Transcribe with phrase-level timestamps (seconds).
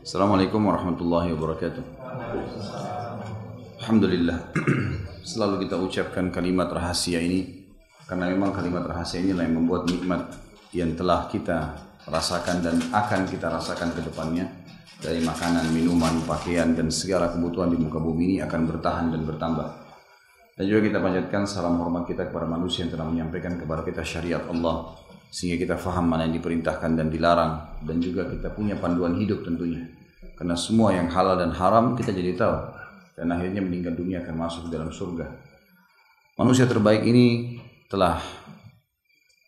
[0.00, 1.84] Assalamualaikum warahmatullahi wabarakatuh.
[3.84, 4.48] Alhamdulillah.
[5.28, 7.68] Selalu kita ucapkan kalimat rahasia ini
[8.08, 10.32] karena memang kalimat rahasia inilah yang membuat nikmat
[10.72, 11.76] yang telah kita
[12.08, 14.48] rasakan dan akan kita rasakan ke depannya
[15.04, 19.68] dari makanan, minuman, pakaian dan segala kebutuhan di muka bumi ini akan bertahan dan bertambah.
[20.56, 24.48] Dan juga kita panjatkan salam hormat kita kepada manusia yang telah menyampaikan kepada kita syariat
[24.48, 24.96] Allah
[25.30, 27.80] sehingga kita faham mana yang diperintahkan dan dilarang.
[27.86, 29.86] Dan juga kita punya panduan hidup tentunya.
[30.34, 32.56] Karena semua yang halal dan haram kita jadi tahu.
[33.14, 35.30] Dan akhirnya meninggal dunia akan masuk dalam surga.
[36.34, 38.18] Manusia terbaik ini telah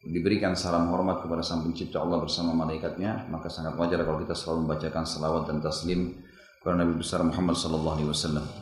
[0.06, 3.26] diberikan salam hormat kepada sang pencipta Allah bersama malaikatnya.
[3.26, 6.14] Maka sangat wajar kalau kita selalu membacakan salawat dan taslim
[6.62, 8.61] kepada Nabi besar Muhammad sallallahu alaihi wasallam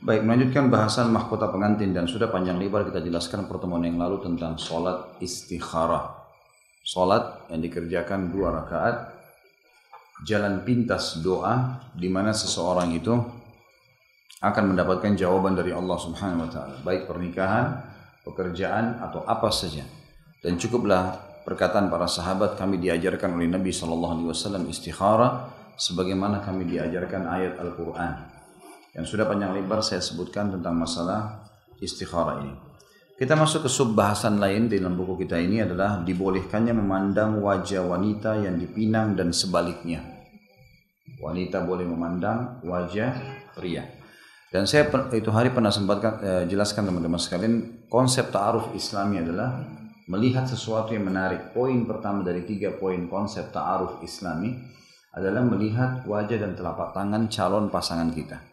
[0.00, 4.56] Baik, melanjutkan bahasan mahkota pengantin dan sudah panjang lebar kita jelaskan pertemuan yang lalu tentang
[4.56, 6.24] sholat istikharah.
[6.80, 9.12] Sholat yang dikerjakan dua rakaat,
[10.24, 13.12] jalan pintas doa di mana seseorang itu
[14.40, 17.84] akan mendapatkan jawaban dari Allah Subhanahu wa taala, baik pernikahan,
[18.24, 19.84] pekerjaan atau apa saja.
[20.40, 21.12] Dan cukuplah
[21.44, 27.60] perkataan para sahabat kami diajarkan oleh Nabi sallallahu alaihi wasallam istikharah sebagaimana kami diajarkan ayat
[27.60, 28.39] Al-Qur'an
[28.94, 31.46] yang sudah panjang lebar saya sebutkan tentang masalah
[31.78, 32.54] istikharah ini.
[33.20, 37.84] Kita masuk ke sub bahasan lain di dalam buku kita ini adalah dibolehkannya memandang wajah
[37.84, 40.00] wanita yang dipinang dan sebaliknya.
[41.20, 43.12] Wanita boleh memandang wajah
[43.52, 43.84] pria.
[44.48, 49.62] Dan saya itu hari pernah sempatkan eh, jelaskan teman-teman sekalian konsep ta'aruf Islami adalah
[50.10, 51.52] melihat sesuatu yang menarik.
[51.52, 54.58] Poin pertama dari tiga poin konsep ta'aruf Islami
[55.12, 58.49] adalah melihat wajah dan telapak tangan calon pasangan kita.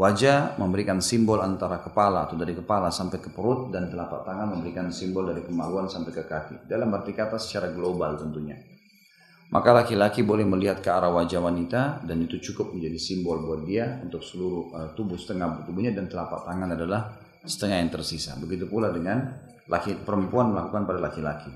[0.00, 4.88] Wajah memberikan simbol antara kepala atau dari kepala sampai ke perut dan telapak tangan memberikan
[4.88, 6.64] simbol dari kemaluan sampai ke kaki.
[6.64, 8.56] Dalam arti kata secara global tentunya.
[9.52, 14.00] Maka laki-laki boleh melihat ke arah wajah wanita dan itu cukup menjadi simbol buat dia
[14.00, 18.40] untuk seluruh uh, tubuh setengah tubuhnya dan telapak tangan adalah setengah yang tersisa.
[18.40, 19.36] Begitu pula dengan
[19.68, 21.52] laki perempuan melakukan pada laki-laki.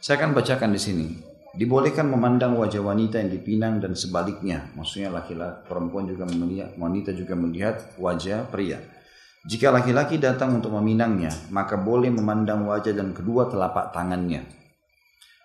[0.00, 1.33] Saya akan bacakan di sini.
[1.54, 4.74] Dibolehkan memandang wajah wanita yang dipinang dan sebaliknya.
[4.74, 8.82] Maksudnya laki-laki perempuan juga melihat, wanita juga melihat wajah pria.
[9.46, 14.42] Jika laki-laki datang untuk meminangnya, maka boleh memandang wajah dan kedua telapak tangannya.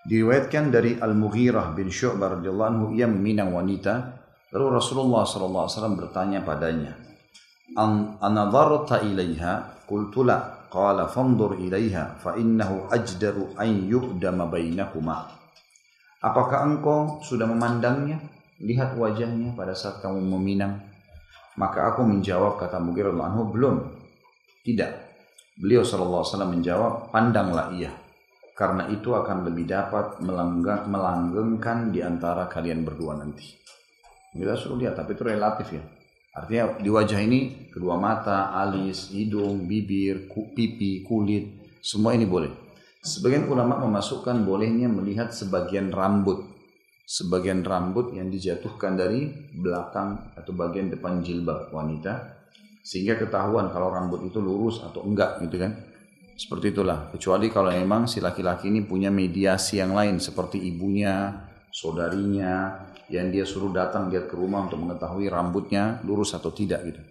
[0.10, 4.18] Diriwayatkan dari Al-Mughirah bin Syu'bah radhiyallahu anhu ia meminang wanita,
[4.50, 6.98] lalu Rasulullah SAW bertanya padanya,
[7.78, 9.86] An anadharta ilaiha?
[9.86, 10.58] Qultu la.
[10.70, 15.39] Qala fandur ilaiha fa innahu ajdaru an yu'dama bainakuma.
[16.20, 18.20] Apakah engkau sudah memandangnya?
[18.60, 20.84] Lihat wajahnya pada saat kamu meminang.
[21.56, 23.88] Maka aku menjawab kata Mughirah anhu belum.
[24.68, 24.92] Tidak.
[25.60, 27.92] Beliau SAW menjawab, pandanglah ia.
[28.52, 30.20] Karena itu akan lebih dapat
[30.92, 33.56] melanggengkan di antara kalian berdua nanti.
[34.36, 35.84] Kita suruh lihat, tapi itu relatif ya.
[36.36, 42.69] Artinya di wajah ini kedua mata, alis, hidung, bibir, pipi, kulit, semua ini boleh.
[43.00, 46.44] Sebagian ulama memasukkan bolehnya melihat sebagian rambut.
[47.08, 52.44] Sebagian rambut yang dijatuhkan dari belakang atau bagian depan jilbab wanita.
[52.84, 55.80] Sehingga ketahuan kalau rambut itu lurus atau enggak gitu kan.
[56.36, 57.08] Seperti itulah.
[57.16, 60.20] Kecuali kalau memang si laki-laki ini punya mediasi yang lain.
[60.20, 66.52] Seperti ibunya, saudarinya, yang dia suruh datang lihat ke rumah untuk mengetahui rambutnya lurus atau
[66.52, 67.02] tidak gitu.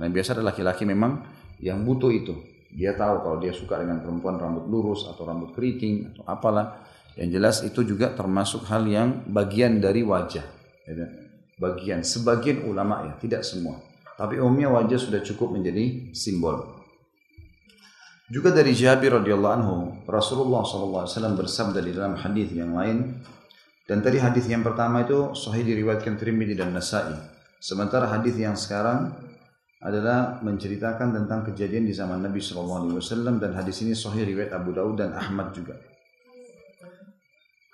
[0.00, 1.20] Nah biasa ada laki-laki memang
[1.60, 2.53] yang butuh itu.
[2.74, 6.82] Dia tahu kalau dia suka dengan perempuan rambut lurus atau rambut keriting atau apalah.
[7.14, 10.42] Yang jelas itu juga termasuk hal yang bagian dari wajah.
[10.90, 11.06] Ya,
[11.62, 13.78] bagian, sebagian ulama ya, tidak semua.
[14.18, 16.82] Tapi umumnya wajah sudah cukup menjadi simbol.
[18.26, 19.76] Juga dari Jabir radhiyallahu anhu,
[20.10, 23.22] Rasulullah SAW bersabda di dalam hadis yang lain,
[23.84, 27.14] dan tadi hadis yang pertama itu sahih diriwayatkan Tirmidzi dan Nasa'i.
[27.60, 29.12] Sementara hadis yang sekarang
[29.82, 32.94] adalah menceritakan tentang kejadian di zaman Nabi SAW
[33.40, 35.74] dan hadis ini sahih riwayat Abu Daud dan Ahmad juga.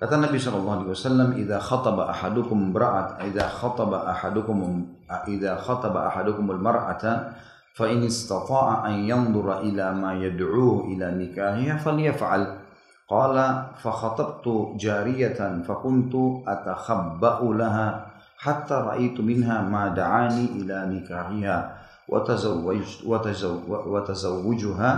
[0.00, 4.88] Kata Nabi SAW, "Idza khataba ahadukum imra'at, idza khataba ahadukum
[5.28, 7.36] idza khataba ahadukum al-mar'ata
[7.76, 12.64] fa in an yanzura ila ma yad'uhu ila nikahiha falyaf'al."
[13.10, 18.06] Qala fa khatabtu jariyatan fa kuntu laha
[18.40, 21.79] hatta ra'aitu minha ma da'ani ila nikahiha
[22.10, 24.90] watazawwujuha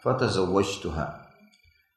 [0.00, 1.04] fatazawwajtuha.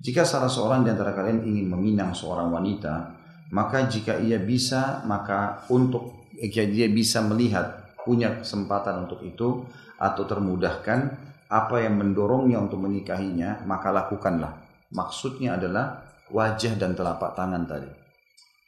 [0.03, 3.15] Jika salah seorang di antara kalian ingin meminang seorang wanita,
[3.53, 9.63] maka jika ia bisa, maka untuk jika dia bisa melihat, punya kesempatan untuk itu,
[9.95, 10.99] atau termudahkan,
[11.47, 14.59] apa yang mendorongnya untuk menikahinya, maka lakukanlah.
[14.91, 16.03] Maksudnya adalah
[16.33, 17.87] wajah dan telapak tangan tadi.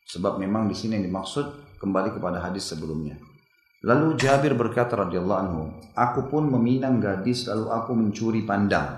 [0.06, 3.18] Sebab memang di sini yang dimaksud kembali kepada hadis sebelumnya.
[3.86, 8.98] Lalu Jabir berkata radhiyallahu anhu, aku pun meminang gadis lalu aku mencuri pandang.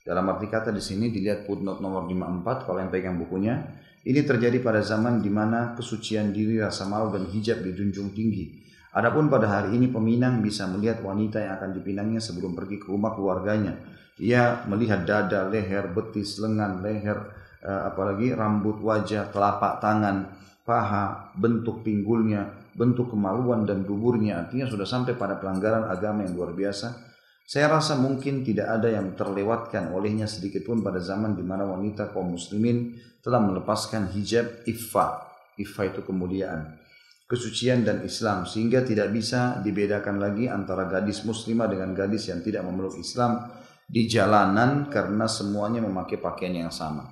[0.00, 3.60] Dalam arti kata di sini dilihat footnote nomor 54 kalau yang pegang bukunya.
[4.02, 8.50] Ini terjadi pada zaman di mana kesucian diri, rasa malu dan hijab dijunjung tinggi.
[8.96, 13.12] Adapun pada hari ini peminang bisa melihat wanita yang akan dipinangnya sebelum pergi ke rumah
[13.12, 13.78] keluarganya.
[14.16, 17.20] Ia melihat dada, leher, betis, lengan, leher,
[17.62, 24.44] eh, apalagi rambut, wajah, telapak tangan, paha, bentuk pinggulnya, bentuk kemaluan dan duburnya.
[24.46, 29.18] Artinya sudah sampai pada pelanggaran agama yang luar biasa saya rasa mungkin tidak ada yang
[29.18, 35.28] terlewatkan olehnya sedikit pun pada zaman di mana wanita kaum muslimin telah melepaskan hijab iffa.
[35.58, 36.80] Iffa itu kemuliaan,
[37.28, 42.64] kesucian dan Islam sehingga tidak bisa dibedakan lagi antara gadis muslimah dengan gadis yang tidak
[42.64, 43.52] memeluk Islam
[43.84, 47.04] di jalanan karena semuanya memakai pakaian yang sama.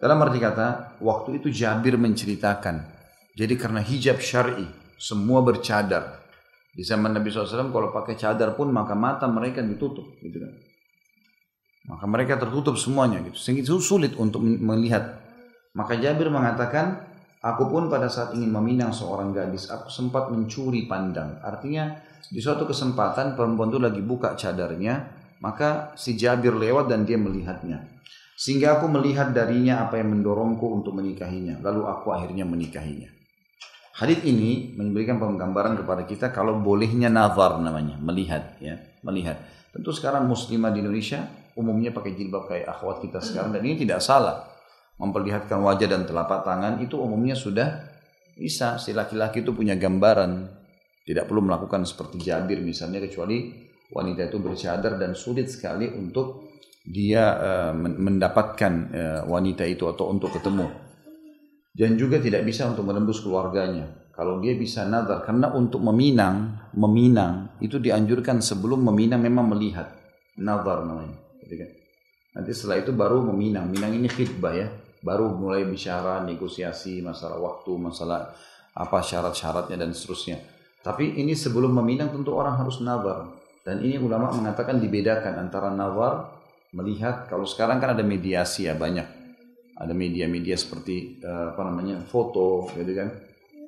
[0.00, 2.91] Dalam arti kata, waktu itu Jabir menceritakan,
[3.32, 4.68] jadi karena hijab syar'i,
[5.00, 6.22] semua bercadar,
[6.72, 10.52] di zaman Nabi SAW kalau pakai cadar pun maka mata mereka ditutup gitu kan.
[11.82, 13.36] Maka mereka tertutup semuanya gitu.
[13.36, 15.20] Sehingga sulit untuk melihat.
[15.76, 17.00] Maka Jabir mengatakan,
[17.44, 21.40] aku pun pada saat ingin meminang seorang gadis, aku sempat mencuri pandang.
[21.44, 21.92] Artinya
[22.28, 25.10] di suatu kesempatan perempuan itu lagi buka cadarnya,
[25.42, 27.84] maka si Jabir lewat dan dia melihatnya.
[28.38, 31.60] Sehingga aku melihat darinya apa yang mendorongku untuk menikahinya.
[31.60, 33.21] Lalu aku akhirnya menikahinya.
[33.92, 39.36] Hadis ini memberikan penggambaran kepada kita kalau bolehnya nazar namanya, melihat ya, melihat.
[39.68, 41.28] Tentu sekarang muslimah di Indonesia
[41.60, 44.48] umumnya pakai jilbab kayak akhwat kita sekarang dan ini tidak salah.
[44.96, 47.84] Memperlihatkan wajah dan telapak tangan itu umumnya sudah
[48.32, 50.48] bisa si laki-laki itu punya gambaran.
[51.04, 53.52] Tidak perlu melakukan seperti Jabir misalnya kecuali
[53.92, 56.48] wanita itu bercadar dan sulit sekali untuk
[56.80, 60.91] dia uh, mendapatkan uh, wanita itu atau untuk ketemu
[61.72, 63.88] dan juga tidak bisa untuk menembus keluarganya.
[64.12, 69.88] Kalau dia bisa nazar, karena untuk meminang, meminang itu dianjurkan sebelum meminang memang melihat
[70.36, 71.16] nazar namanya.
[71.40, 71.70] Gitu kan?
[72.36, 73.72] Nanti setelah itu baru meminang.
[73.72, 74.68] Minang ini khidbah ya,
[75.00, 78.36] baru mulai bicara negosiasi masalah waktu, masalah
[78.76, 80.44] apa syarat-syaratnya dan seterusnya.
[80.84, 83.32] Tapi ini sebelum meminang tentu orang harus nazar.
[83.64, 86.36] Dan ini ulama mengatakan dibedakan antara nazar
[86.76, 89.21] melihat kalau sekarang kan ada mediasi ya banyak
[89.82, 93.10] ada media-media seperti uh, apa namanya foto gitu kan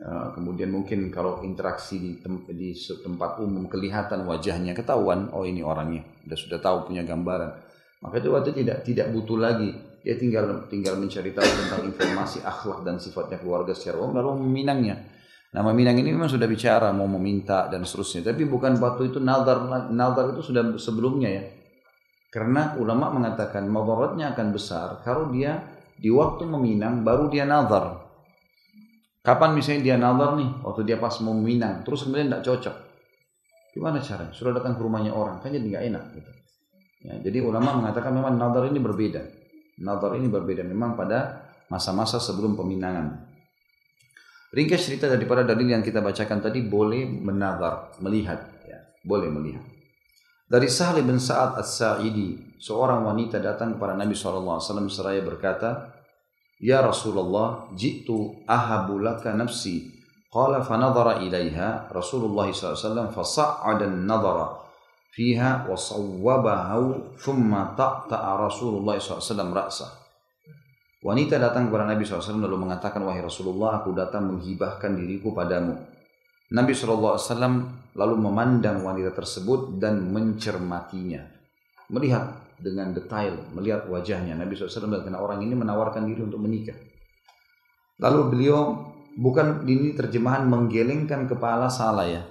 [0.07, 5.67] uh, kemudian mungkin kalau interaksi di, tem di tempat umum kelihatan wajahnya ketahuan oh ini
[5.67, 7.51] orangnya sudah sudah tahu punya gambaran
[8.07, 9.75] maka itu waktu tidak tidak butuh lagi
[10.07, 14.97] dia tinggal tinggal mencari tahu tentang informasi akhlak dan sifatnya keluarga secara umum lalu meminangnya
[15.55, 18.35] Nama Minang ini memang sudah bicara mau meminta dan seterusnya.
[18.35, 19.63] Tapi bukan waktu itu nazar
[19.95, 21.45] nazar itu sudah sebelumnya ya.
[22.27, 25.74] Karena ulama mengatakan madaratnya akan besar kalau dia
[26.05, 28.05] di waktu meminang baru dia nazar.
[29.25, 32.77] Kapan misalnya dia nazar nih, waktu dia pas mau meminang, terus kemudian tidak cocok.
[33.73, 34.37] Gimana caranya?
[34.37, 36.05] Sudah datang ke rumahnya orang, kan jadi nggak enak.
[36.13, 36.31] Gitu.
[37.09, 39.25] Ya, jadi ulama mengatakan memang nazar ini berbeda.
[39.81, 43.25] Nazar ini berbeda memang pada masa-masa sebelum peminangan.
[44.53, 48.77] Ringkas cerita daripada dalil yang kita bacakan tadi boleh menazar, melihat, ya,
[49.09, 49.65] boleh melihat.
[50.45, 54.61] Dari Sahli bin Sa'ad As-Sa'idi, seorang wanita datang kepada Nabi SAW
[54.93, 55.94] seraya berkata,
[56.63, 59.91] Ya Rasulullah, jitu ahabu laka nafsi.
[60.31, 64.65] Qala fanadhara ilaiha Rasulullah SAW fasa'ada nadhara
[65.15, 69.91] fiha wa sawwabahu thumma ta'ta'a Rasulullah SAW ra'sah.
[71.05, 75.77] Wanita datang kepada Nabi SAW lalu mengatakan, Wahai Rasulullah, aku datang menghibahkan diriku padamu.
[76.51, 77.21] Nabi SAW
[77.95, 81.23] lalu memandang wanita tersebut dan mencermatinya.
[81.93, 84.33] Melihat dengan detail, melihat wajahnya.
[84.33, 86.75] Nabi SAW dan orang ini menawarkan diri untuk menikah.
[88.01, 88.61] Lalu beliau
[89.21, 92.25] bukan ini terjemahan menggelengkan kepala salah ya.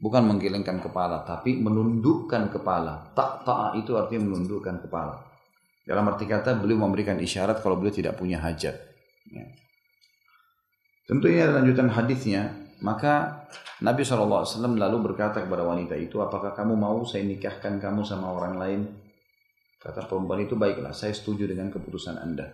[0.00, 3.12] Bukan menggelengkan kepala, tapi menundukkan kepala.
[3.12, 5.20] Tak tak itu artinya menundukkan kepala.
[5.84, 8.80] Dalam arti kata beliau memberikan isyarat kalau beliau tidak punya hajat.
[9.28, 9.44] Ya.
[11.04, 13.44] Tentu ini adalah lanjutan hadisnya maka
[13.84, 14.44] Nabi SAW
[14.76, 18.80] lalu berkata kepada wanita itu, apakah kamu mau saya nikahkan kamu sama orang lain?
[19.80, 22.52] Kata perempuan itu, baiklah saya setuju dengan keputusan anda.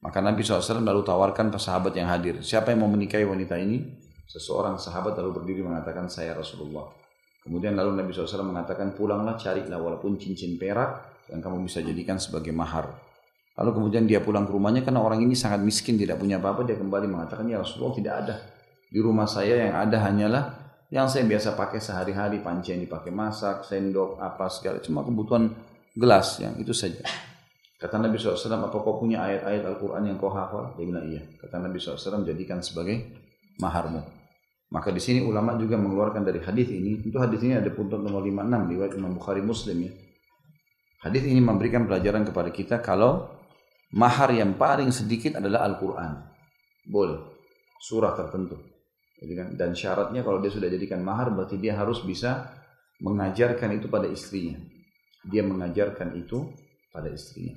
[0.00, 4.00] Maka Nabi SAW lalu tawarkan ke sahabat yang hadir, siapa yang mau menikahi wanita ini?
[4.30, 6.86] Seseorang sahabat lalu berdiri mengatakan, saya Rasulullah.
[7.42, 12.54] Kemudian lalu Nabi SAW mengatakan, pulanglah carilah walaupun cincin perak yang kamu bisa jadikan sebagai
[12.54, 12.86] mahar.
[13.58, 16.62] Lalu kemudian dia pulang ke rumahnya karena orang ini sangat miskin, tidak punya apa-apa.
[16.64, 18.36] Dia kembali mengatakan, ya Rasulullah tidak ada
[18.90, 20.44] di rumah saya yang ada hanyalah
[20.90, 25.54] yang saya biasa pakai sehari-hari, panci yang dipakai masak, sendok, apa segala, cuma kebutuhan
[25.96, 27.02] gelas yang itu saja.
[27.80, 30.76] Kata Nabi SAW, apa kau punya ayat-ayat Al-Quran yang kau hafal?
[30.76, 31.24] Dia bilang iya.
[31.40, 33.08] Kata Nabi SAW, jadikan sebagai
[33.56, 34.04] maharmu.
[34.70, 38.22] Maka di sini ulama juga mengeluarkan dari hadis ini, tentu hadis ini ada punto nomor
[38.22, 39.92] 56 riwayat Imam Bukhari Muslim ya.
[41.00, 43.32] Hadis ini memberikan pelajaran kepada kita kalau
[43.96, 46.22] mahar yang paling sedikit adalah Al-Quran.
[46.86, 47.18] Boleh.
[47.80, 48.60] Surah tertentu.
[49.20, 52.56] Kan, dan syaratnya kalau dia sudah jadikan mahar berarti dia harus bisa
[53.00, 54.56] mengajarkan itu pada istrinya.
[55.26, 56.48] Dia mengajarkan itu
[56.92, 57.56] pada istrinya.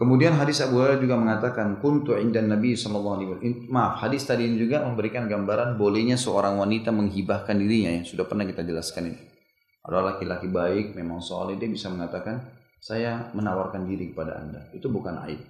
[0.00, 3.68] Kemudian hadis Abu Hurairah juga mengatakan kuntu indan Nabi sallallahu alaihi wasallam.
[3.68, 8.02] Maaf, hadis tadi ini juga memberikan gambaran bolehnya seorang wanita menghibahkan dirinya ya.
[8.08, 9.20] Sudah pernah kita jelaskan ini.
[9.84, 12.40] Ada laki-laki baik, memang soleh dia bisa mengatakan
[12.80, 14.72] saya menawarkan diri kepada Anda.
[14.72, 15.40] Itu bukan aib.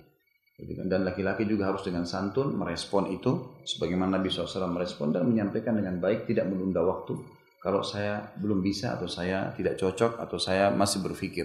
[0.58, 0.90] Gitu kan.
[0.90, 6.02] Dan laki-laki juga harus dengan santun merespon itu sebagaimana Nabi SAW merespon dan menyampaikan dengan
[6.02, 7.16] baik tidak menunda waktu.
[7.60, 11.44] Kalau saya belum bisa atau saya tidak cocok atau saya masih berpikir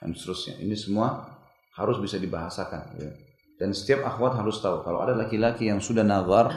[0.00, 0.56] dan seterusnya.
[0.56, 1.36] Ini semua
[1.76, 2.82] harus bisa dibahasakan.
[2.96, 3.12] Ya.
[3.60, 6.48] Dan setiap akhwat harus tahu kalau ada laki-laki yang sudah nazar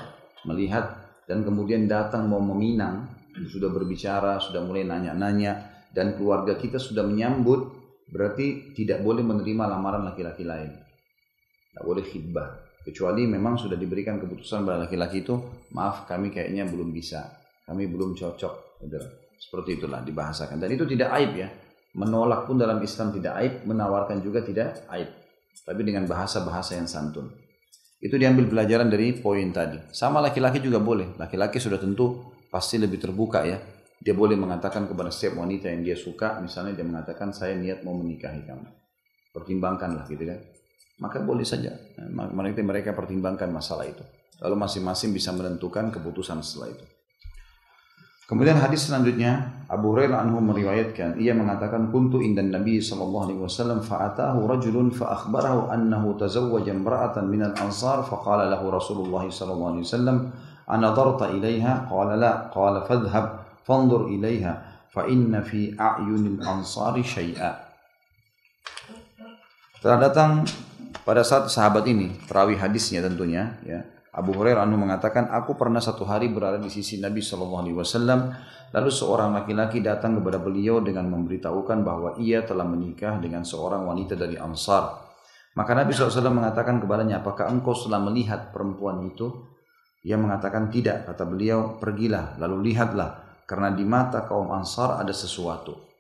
[0.48, 3.12] melihat dan kemudian datang mau meminang,
[3.52, 7.76] sudah berbicara, sudah mulai nanya-nanya dan keluarga kita sudah menyambut,
[8.08, 10.72] berarti tidak boleh menerima lamaran laki-laki lain.
[10.74, 12.50] Tidak boleh khidbah.
[12.84, 15.40] Kecuali memang sudah diberikan keputusan pada laki-laki itu,
[15.72, 17.32] maaf kami kayaknya belum bisa,
[17.64, 18.73] kami belum cocok.
[18.84, 19.00] Gitu.
[19.40, 20.60] Seperti itulah dibahasakan.
[20.60, 21.50] Dan itu tidak aib ya.
[21.94, 25.10] Menolak pun dalam Islam tidak aib, menawarkan juga tidak aib.
[25.64, 27.30] Tapi dengan bahasa-bahasa yang santun.
[28.04, 29.80] Itu diambil pelajaran dari poin tadi.
[29.96, 31.16] Sama laki-laki juga boleh.
[31.16, 33.56] Laki-laki sudah tentu pasti lebih terbuka ya.
[34.04, 37.96] Dia boleh mengatakan kepada setiap wanita yang dia suka, misalnya dia mengatakan saya niat mau
[37.96, 38.68] menikahi kamu.
[39.32, 40.40] Pertimbangkanlah gitu kan.
[41.00, 41.72] Maka boleh saja.
[42.12, 44.04] Mereka mereka pertimbangkan masalah itu.
[44.44, 46.86] Lalu masing-masing bisa menentukan keputusan setelah itu.
[48.24, 53.84] Kemudian hadis selanjutnya Abu Hurairah anhu meriwayatkan ia mengatakan kuntu indan Nabi sallallahu alaihi wasallam
[53.84, 59.86] fa'atahu rajulun fa akhbarahu annahu tazawwaja imra'atan min al-ansar fa qala lahu Rasulullah sallallahu alaihi
[59.86, 60.18] wasallam
[60.64, 64.56] anadarta ilaiha qala la qala fadhhab fanzur ilaiha
[64.88, 67.60] fa inna fi a'yunil ansari syai'a
[69.84, 70.48] Telah datang
[71.04, 76.06] pada saat sahabat ini perawi hadisnya tentunya ya Abu Hurairah anu mengatakan, aku pernah satu
[76.06, 78.20] hari berada di sisi Nabi Shallallahu Alaihi Wasallam.
[78.70, 84.14] Lalu seorang laki-laki datang kepada beliau dengan memberitahukan bahwa ia telah menikah dengan seorang wanita
[84.14, 85.02] dari Ansar.
[85.54, 89.50] Maka Nabi SAW mengatakan kepadanya, apakah engkau telah melihat perempuan itu?
[90.06, 95.93] Ia mengatakan tidak, kata beliau, pergilah, lalu lihatlah, karena di mata kaum Ansar ada sesuatu.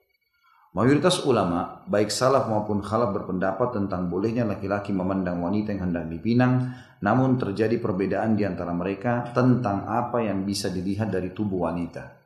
[0.74, 6.74] Mayoritas ulama, baik salaf maupun khalaf berpendapat tentang bolehnya laki-laki memandang wanita yang hendak dipinang,
[6.98, 12.18] namun terjadi perbedaan di antara mereka tentang apa yang bisa dilihat dari tubuh wanita.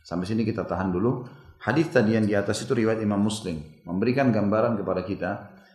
[0.00, 1.28] Sampai sini kita tahan dulu.
[1.60, 5.30] Hadis tadi yang di atas itu riwayat Imam Muslim memberikan gambaran kepada kita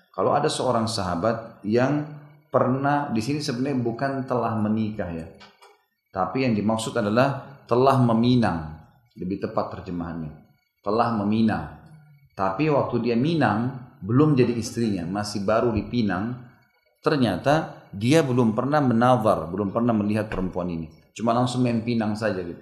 [0.09, 2.09] kalau ada seorang sahabat yang
[2.49, 5.29] pernah di sini sebenarnya bukan telah menikah ya.
[6.09, 8.81] Tapi yang dimaksud adalah telah meminang,
[9.13, 10.33] lebih tepat terjemahannya.
[10.81, 11.84] Telah meminang
[12.35, 16.35] tapi waktu dia minang, belum jadi istrinya, masih baru dipinang,
[16.99, 20.91] ternyata dia belum pernah menawar, belum pernah melihat perempuan ini.
[21.15, 22.59] Cuma langsung main pinang saja gitu.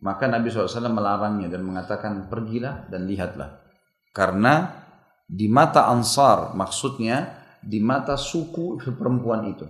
[0.00, 3.60] Maka Nabi SAW melarangnya dan mengatakan pergilah dan lihatlah.
[4.16, 4.84] Karena
[5.24, 9.64] di mata ansar maksudnya di mata suku perempuan itu.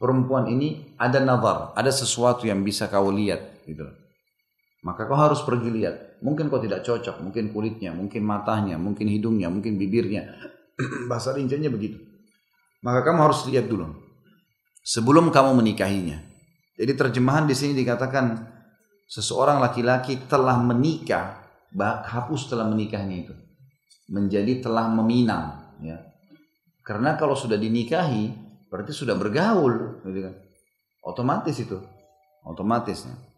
[0.00, 3.84] Perempuan ini ada nazar, ada sesuatu yang bisa kau lihat gitu.
[4.80, 6.09] Maka kau harus pergi lihat.
[6.20, 10.28] Mungkin kau tidak cocok, mungkin kulitnya, mungkin matanya, mungkin hidungnya, mungkin bibirnya.
[11.10, 11.96] Bahasa rinciannya begitu.
[12.84, 13.88] Maka kamu harus lihat dulu.
[14.84, 16.20] Sebelum kamu menikahinya.
[16.76, 18.36] Jadi terjemahan di sini dikatakan
[19.08, 21.40] seseorang laki-laki telah menikah,
[21.76, 23.34] hapus telah menikahnya itu.
[24.08, 25.76] Menjadi telah meminang.
[25.84, 26.04] Ya.
[26.84, 28.32] Karena kalau sudah dinikahi,
[28.72, 30.00] berarti sudah bergaul.
[30.04, 30.34] Gitu kan.
[31.04, 31.76] Otomatis itu.
[32.44, 33.29] Otomatisnya.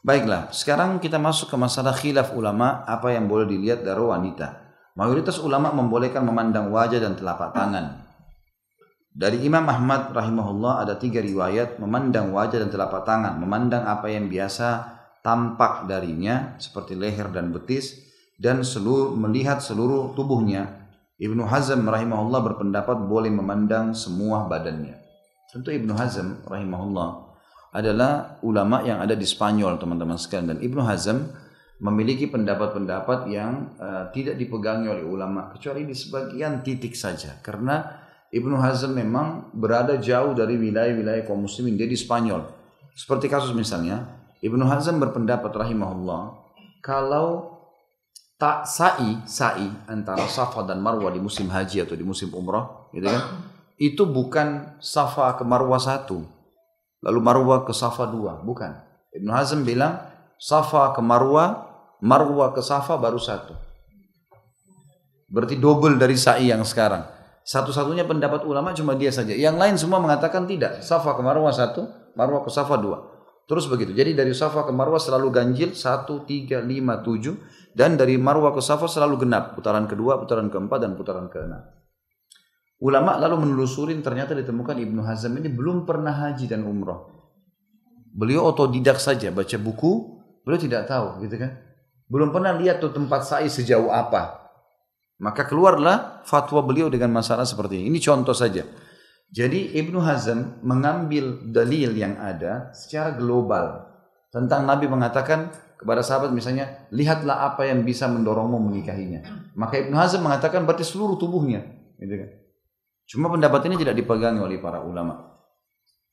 [0.00, 4.72] Baiklah, sekarang kita masuk ke masalah khilaf ulama apa yang boleh dilihat dari wanita.
[4.96, 8.08] Mayoritas ulama membolehkan memandang wajah dan telapak tangan.
[9.12, 14.32] Dari Imam Ahmad rahimahullah ada tiga riwayat memandang wajah dan telapak tangan, memandang apa yang
[14.32, 14.88] biasa
[15.20, 18.00] tampak darinya seperti leher dan betis
[18.40, 20.88] dan seluruh melihat seluruh tubuhnya.
[21.20, 24.96] Ibnu Hazm rahimahullah berpendapat boleh memandang semua badannya.
[25.52, 27.29] Tentu Ibnu Hazm rahimahullah
[27.70, 30.56] adalah ulama yang ada di Spanyol teman-teman sekalian.
[30.56, 31.18] Dan Ibnu Hazm
[31.80, 37.38] memiliki pendapat-pendapat yang uh, tidak dipegangi oleh ulama kecuali di sebagian titik saja.
[37.40, 37.80] Karena
[38.30, 41.78] Ibnu Hazm memang berada jauh dari wilayah-wilayah kaum muslimin.
[41.78, 42.46] Dia di Spanyol.
[42.94, 46.36] Seperti kasus misalnya Ibnu Hazm berpendapat rahimahullah
[46.80, 47.60] kalau
[48.40, 53.04] tak sa'i, sa'i antara Safa dan Marwah di musim haji atau di musim umrah, gitu
[53.04, 53.22] kan?
[53.76, 56.24] Itu bukan Safa ke Marwah satu,
[57.04, 58.76] lalu Marwah ke Safa dua, bukan.
[59.10, 60.00] Ibnu Hazm bilang
[60.40, 61.68] Safa ke Marwah,
[62.00, 63.52] Marwah ke Safa baru satu.
[65.30, 67.06] Berarti double dari sa'i yang sekarang.
[67.46, 69.32] Satu-satunya pendapat ulama cuma dia saja.
[69.32, 70.82] Yang lain semua mengatakan tidak.
[70.82, 71.86] Safa ke Marwah satu,
[72.18, 72.98] Marwah ke Safa dua.
[73.46, 73.90] Terus begitu.
[73.90, 77.34] Jadi dari Safa ke Marwah selalu ganjil satu, tiga, lima, tujuh
[77.74, 81.62] dan dari Marwah ke Safa selalu genap, putaran kedua, putaran keempat dan putaran keenam.
[82.80, 87.12] Ulama lalu menelusurin ternyata ditemukan Ibnu Hazm ini belum pernah haji dan umroh.
[88.16, 89.92] Beliau otodidak saja baca buku,
[90.42, 91.60] beliau tidak tahu gitu kan.
[92.08, 94.50] Belum pernah lihat tuh tempat sa'i sejauh apa.
[95.20, 97.92] Maka keluarlah fatwa beliau dengan masalah seperti ini.
[97.92, 98.64] Ini contoh saja.
[99.30, 103.86] Jadi Ibnu Hazm mengambil dalil yang ada secara global
[104.32, 109.52] tentang Nabi mengatakan kepada sahabat misalnya, lihatlah apa yang bisa mendorongmu menikahinya.
[109.52, 111.62] Maka Ibnu Hazm mengatakan berarti seluruh tubuhnya.
[112.00, 112.39] Gitu kan.
[113.10, 115.18] Cuma pendapat ini tidak dipegangi oleh para ulama.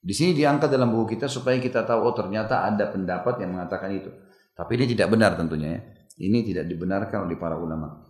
[0.01, 3.93] Di sini diangkat dalam buku kita supaya kita tahu oh ternyata ada pendapat yang mengatakan
[3.93, 4.09] itu.
[4.57, 5.81] Tapi ini tidak benar tentunya ya.
[6.17, 8.01] Ini tidak dibenarkan oleh para ulama.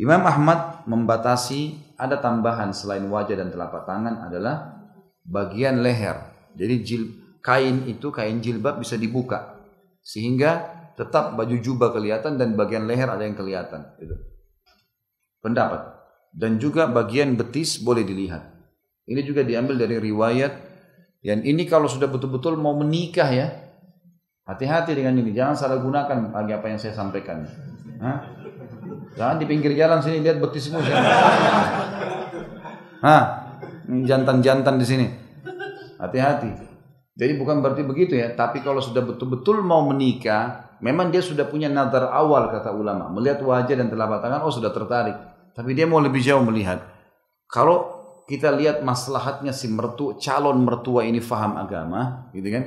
[0.00, 4.88] Imam Ahmad membatasi ada tambahan selain wajah dan telapak tangan adalah
[5.20, 6.16] bagian leher.
[6.56, 7.02] Jadi jil,
[7.44, 9.60] kain itu kain jilbab bisa dibuka
[10.00, 13.84] sehingga tetap baju jubah kelihatan dan bagian leher ada yang kelihatan.
[14.00, 14.16] Itu.
[15.44, 15.99] Pendapat.
[16.30, 18.46] Dan juga bagian betis boleh dilihat.
[19.10, 20.70] Ini juga diambil dari riwayat
[21.20, 23.50] yang ini kalau sudah betul-betul mau menikah ya,
[24.46, 25.34] hati-hati dengan ini.
[25.34, 27.44] Jangan salah gunakan bagi apa yang saya sampaikan.
[28.00, 28.18] Hah?
[29.18, 30.78] Jangan di pinggir jalan sini lihat betismu.
[33.06, 33.22] Hah?
[33.90, 35.06] Jantan-jantan di sini.
[35.98, 36.70] Hati-hati.
[37.18, 41.68] Jadi bukan berarti begitu ya, tapi kalau sudah betul-betul mau menikah, Memang dia sudah punya
[41.68, 43.12] nazar awal kata ulama.
[43.12, 45.16] Melihat wajah dan telapak tangan, oh sudah tertarik.
[45.54, 46.82] Tapi dia mau lebih jauh melihat.
[47.50, 52.64] Kalau kita lihat maslahatnya si mertu, calon mertua ini faham agama, gitu kan?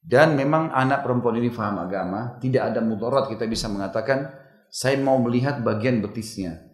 [0.00, 4.32] Dan memang anak perempuan ini faham agama, tidak ada mudarat kita bisa mengatakan,
[4.72, 6.64] saya mau melihat bagian betisnya.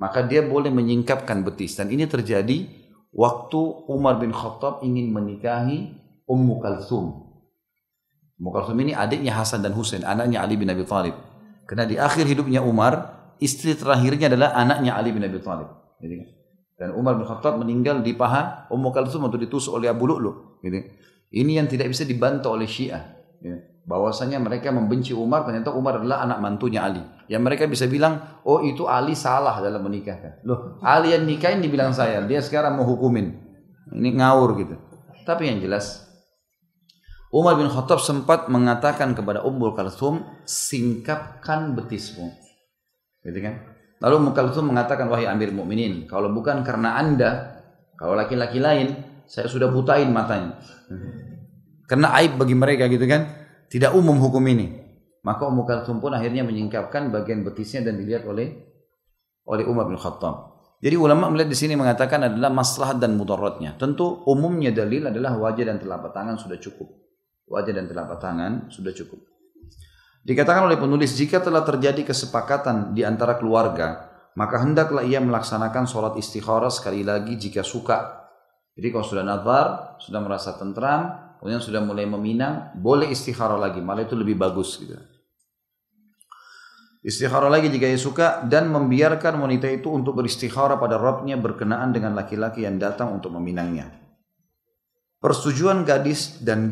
[0.00, 1.78] Maka dia boleh menyingkapkan betis.
[1.78, 2.66] Dan ini terjadi
[3.14, 5.92] waktu Umar bin Khattab ingin menikahi
[6.26, 7.30] Ummu Kalthum.
[8.40, 11.12] Mukartum ini adiknya Hasan dan Husain, anaknya Ali bin Abi Thalib.
[11.68, 15.68] Karena di akhir hidupnya Umar, istri terakhirnya adalah anaknya Ali bin Abi Thalib.
[15.98, 16.28] Gitu kan?
[16.80, 20.60] Dan Umar bin Khattab meninggal di paha Ummu Kalsum untuk ditusuk oleh Abu Lu'lu.
[20.64, 20.80] Gitu.
[21.30, 23.04] Ini yang tidak bisa dibantah oleh Syiah.
[23.40, 23.68] Gitu.
[23.84, 27.02] Bahwasanya mereka membenci Umar, ternyata Umar adalah anak mantunya Ali.
[27.26, 30.44] Yang mereka bisa bilang, oh itu Ali salah dalam menikahkan.
[30.46, 33.34] Loh, Ali yang nikahin dibilang saya, dia sekarang mau hukumin.
[33.90, 34.76] Ini ngawur gitu.
[35.26, 36.06] Tapi yang jelas,
[37.30, 42.30] Umar bin Khattab sempat mengatakan kepada Ummul Kalthum, singkapkan betismu.
[43.20, 43.54] Gitu kan?
[44.00, 47.60] Lalu Ummul Kalthum mengatakan, wahai Amir Mukminin, kalau bukan karena anda,
[48.00, 48.96] kalau laki-laki lain,
[49.28, 50.56] saya sudah butain matanya.
[51.84, 53.28] Karena aib bagi mereka gitu kan,
[53.68, 54.72] tidak umum hukum ini.
[55.20, 58.56] Maka Ummul Kalthum pun akhirnya menyingkapkan bagian betisnya dan dilihat oleh
[59.44, 60.56] oleh Umar bin Khattab.
[60.80, 63.76] Jadi ulama melihat di sini mengatakan adalah maslahat dan mudaratnya.
[63.76, 66.88] Tentu umumnya dalil adalah wajah dan telapak tangan sudah cukup
[67.50, 69.18] wajah dan telapak tangan sudah cukup.
[70.20, 76.14] Dikatakan oleh penulis jika telah terjadi kesepakatan di antara keluarga, maka hendaklah ia melaksanakan sholat
[76.20, 78.28] istikharah sekali lagi jika suka.
[78.76, 84.04] Jadi kalau sudah nazar, sudah merasa tentram, kemudian sudah mulai meminang, boleh istikharah lagi, malah
[84.04, 84.96] itu lebih bagus gitu.
[87.00, 92.12] Istikharah lagi jika ia suka dan membiarkan wanita itu untuk beristikharah pada Rabbnya berkenaan dengan
[92.12, 93.88] laki-laki yang datang untuk meminangnya.
[95.16, 96.68] Persetujuan gadis dan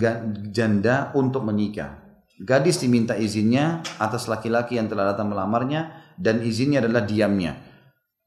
[0.52, 2.08] janda untuk menikah.
[2.38, 7.59] Gadis diminta izinnya atas laki-laki yang telah datang melamarnya dan izinnya adalah diamnya.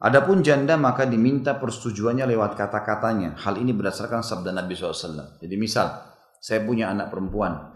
[0.01, 3.39] Adapun janda maka diminta persetujuannya lewat kata-katanya.
[3.39, 5.39] Hal ini berdasarkan sabda Nabi SAW.
[5.39, 5.93] Jadi misal,
[6.41, 7.71] saya punya anak perempuan.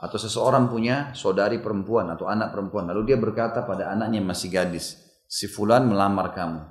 [0.00, 2.88] Atau seseorang punya saudari perempuan atau anak perempuan.
[2.88, 4.96] Lalu dia berkata pada anaknya masih gadis.
[5.28, 6.64] Si fulan melamar kamu.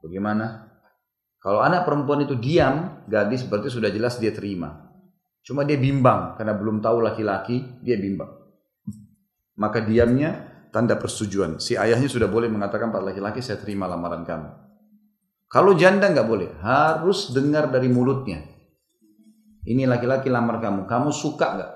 [0.00, 0.72] Bagaimana?
[1.38, 4.93] Kalau anak perempuan itu diam, gadis berarti sudah jelas dia terima.
[5.44, 8.32] Cuma dia bimbang karena belum tahu laki-laki, dia bimbang.
[9.60, 11.60] Maka diamnya tanda persetujuan.
[11.60, 14.48] Si ayahnya sudah boleh mengatakan pada laki-laki saya terima lamaran kamu.
[15.52, 18.42] Kalau janda nggak boleh, harus dengar dari mulutnya.
[19.64, 21.72] Ini laki-laki lamar kamu, kamu suka nggak?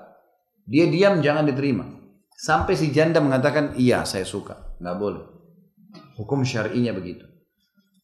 [0.67, 1.85] Dia diam jangan diterima.
[2.35, 5.23] Sampai si janda mengatakan iya saya suka, nggak boleh.
[6.19, 7.29] Hukum syar'inya begitu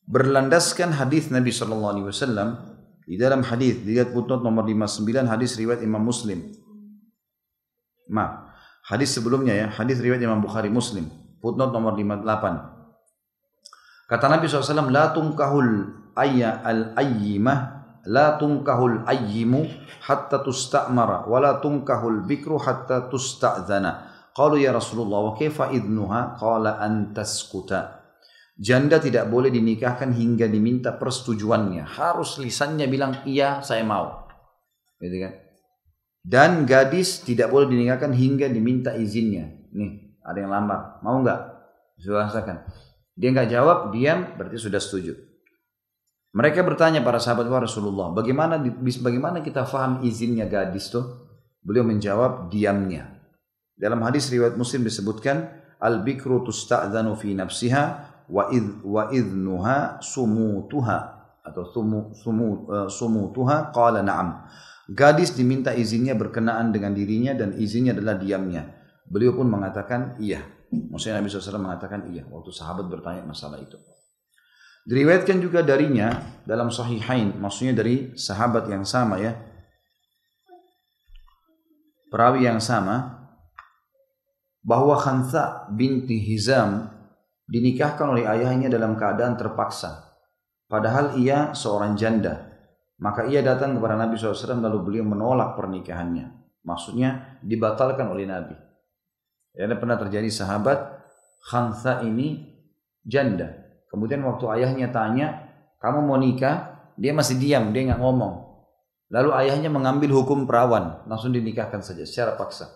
[0.06, 2.50] berlandaskan hadis Nabi Shallallahu Alaihi Wasallam
[3.06, 6.42] di dalam hadis lihat footnote nomor 59 hadis riwayat Imam Muslim.
[8.10, 8.50] Ma,
[8.90, 11.06] hadis sebelumnya ya, hadis riwayat Imam Bukhari Muslim.
[11.38, 14.10] Footnote nomor 58.
[14.10, 15.70] Kata Nabi SAW, La tungkahul
[16.18, 19.66] ayya al-ayyimah, La tungkahul ayyimu
[20.06, 24.14] hatta tusta'mara, wa la tungkahul bikru hatta tusta'zana.
[24.34, 26.38] Qalu ya Rasulullah, wa kaifa idnuha?
[26.38, 28.05] Qala antaskuta.
[28.56, 31.84] Janda tidak boleh dinikahkan hingga diminta persetujuannya.
[31.84, 34.32] Harus lisannya bilang, iya saya mau.
[34.96, 35.34] Gitu kan?
[36.26, 39.52] Dan gadis tidak boleh dinikahkan hingga diminta izinnya.
[39.76, 41.04] Nih, ada yang lamar.
[41.04, 41.42] Mau nggak?
[42.00, 42.32] Sudah.
[43.16, 45.14] Dia nggak jawab, diam, berarti sudah setuju.
[46.36, 48.60] Mereka bertanya para sahabat Rasulullah, bagaimana
[49.00, 51.24] bagaimana kita faham izinnya gadis tuh?
[51.64, 53.24] Beliau menjawab diamnya.
[53.76, 55.48] Dalam hadis riwayat Muslim disebutkan,
[55.80, 60.98] al bikru tusta'dzanu fi nafsiha wa id wa idnuha sumutuha
[61.46, 64.50] atau sumu, sumu, uh, sumutuha qala na'am.
[64.90, 68.70] Gadis diminta izinnya berkenaan dengan dirinya dan izinnya adalah diamnya.
[69.06, 70.42] Beliau pun mengatakan iya.
[70.74, 73.78] Maksudnya Nabi SAW mengatakan iya waktu sahabat bertanya masalah itu.
[74.86, 76.14] Diriwayatkan juga darinya
[76.46, 79.34] dalam sahihain, maksudnya dari sahabat yang sama ya.
[82.14, 83.26] Perawi yang sama
[84.62, 86.95] bahwa Khansa binti Hizam
[87.46, 90.18] dinikahkan oleh ayahnya dalam keadaan terpaksa.
[90.66, 92.54] Padahal ia seorang janda.
[92.98, 96.32] Maka ia datang kepada Nabi SAW lalu beliau menolak pernikahannya.
[96.66, 98.56] Maksudnya dibatalkan oleh Nabi.
[99.56, 101.06] Ya, pernah terjadi sahabat
[101.46, 102.58] Khansa ini
[103.06, 105.48] janda Kemudian waktu ayahnya tanya,
[105.80, 106.84] kamu mau nikah?
[107.00, 108.44] Dia masih diam, dia nggak ngomong.
[109.08, 112.68] Lalu ayahnya mengambil hukum perawan, langsung dinikahkan saja secara paksa.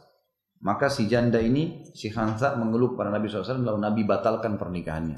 [0.60, 5.15] Maka si janda ini, si Hansa mengeluh pada Nabi SAW, lalu Nabi batalkan pernikahannya.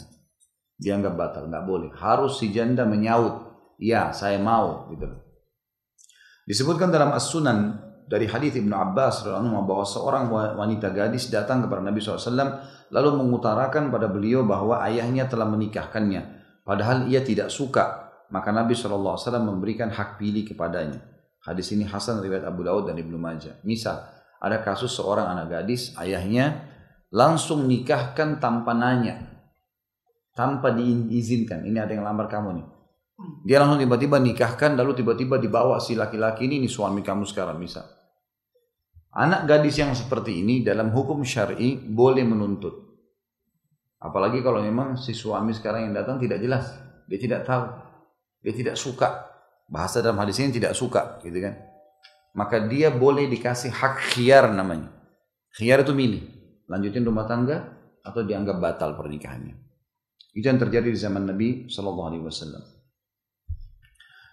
[0.77, 1.89] Dianggap batal, nggak boleh.
[1.97, 3.49] Harus si janda menyaut,
[3.81, 4.89] ya saya mau.
[4.93, 5.09] Gitu.
[6.45, 10.27] Disebutkan dalam As-Sunan dari hadis Ibnu Abbas bahwa seorang
[10.59, 12.59] wanita gadis datang kepada Nabi SAW
[12.91, 19.15] lalu mengutarakan pada beliau bahwa ayahnya telah menikahkannya padahal ia tidak suka maka Nabi SAW
[19.39, 20.99] memberikan hak pilih kepadanya
[21.47, 24.03] hadis ini Hasan riwayat Abu Daud dan Ibnu Majah misal
[24.41, 26.67] ada kasus seorang anak gadis ayahnya
[27.13, 29.21] langsung nikahkan tanpa nanya
[30.33, 32.67] tanpa diizinkan ini ada yang lamar kamu nih
[33.45, 37.85] dia langsung tiba-tiba nikahkan lalu tiba-tiba dibawa si laki-laki ini ini suami kamu sekarang misal
[39.11, 42.95] Anak gadis yang seperti ini dalam hukum syar'i boleh menuntut.
[43.99, 46.71] Apalagi kalau memang si suami sekarang yang datang tidak jelas,
[47.11, 47.67] dia tidak tahu,
[48.39, 49.27] dia tidak suka.
[49.67, 51.59] Bahasa dalam hadis ini tidak suka, gitu kan?
[52.31, 54.87] Maka dia boleh dikasih hak khiar namanya.
[55.51, 56.23] Khiar itu milih,
[56.71, 59.55] lanjutin rumah tangga atau dianggap batal pernikahannya.
[60.31, 62.63] Itu yang terjadi di zaman Nabi Shallallahu Alaihi Wasallam.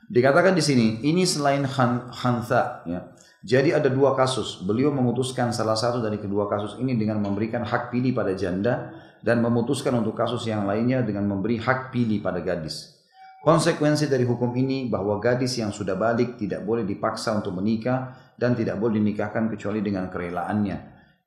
[0.09, 2.09] Dikatakan di sini, ini selain khan,
[2.87, 3.13] ya,
[3.45, 4.67] jadi ada dua kasus.
[4.67, 8.91] Beliau memutuskan salah satu dari kedua kasus ini dengan memberikan hak pilih pada janda
[9.23, 12.98] dan memutuskan untuk kasus yang lainnya dengan memberi hak pilih pada gadis.
[13.39, 18.59] Konsekuensi dari hukum ini bahwa gadis yang sudah balik tidak boleh dipaksa untuk menikah dan
[18.59, 20.77] tidak boleh dinikahkan kecuali dengan kerelaannya.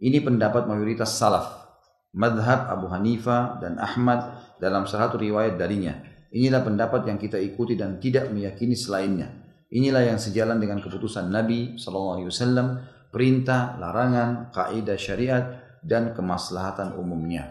[0.04, 1.64] Ini pendapat mayoritas salaf.
[2.12, 5.96] Madhab Abu Hanifah dan Ahmad dalam satu riwayat darinya.
[6.36, 9.32] Inilah pendapat yang kita ikuti dan tidak meyakini selainnya.
[9.72, 12.28] Inilah yang sejalan dengan keputusan Nabi SAW,
[13.08, 15.44] perintah, larangan, kaidah syariat,
[15.80, 17.48] dan kemaslahatan umumnya.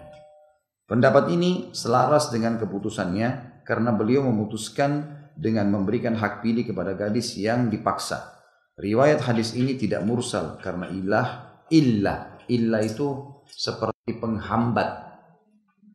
[0.85, 7.71] Pendapat ini selaras dengan keputusannya karena beliau memutuskan dengan memberikan hak pilih kepada gadis yang
[7.71, 8.43] dipaksa.
[8.75, 11.29] Riwayat hadis ini tidak mursal karena ilah,
[11.71, 15.07] illah, illah itu seperti penghambat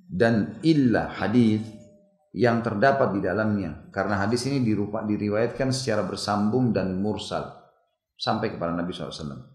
[0.08, 1.68] dan illah hadis
[2.32, 7.60] yang terdapat di dalamnya karena hadis ini dirupa, diriwayatkan secara bersambung dan mursal
[8.16, 9.52] sampai kepada Nabi SAW.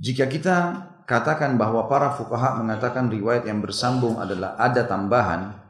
[0.00, 0.56] Jika kita
[1.04, 5.63] katakan bahwa para fukaha mengatakan riwayat yang bersambung adalah ada tambahan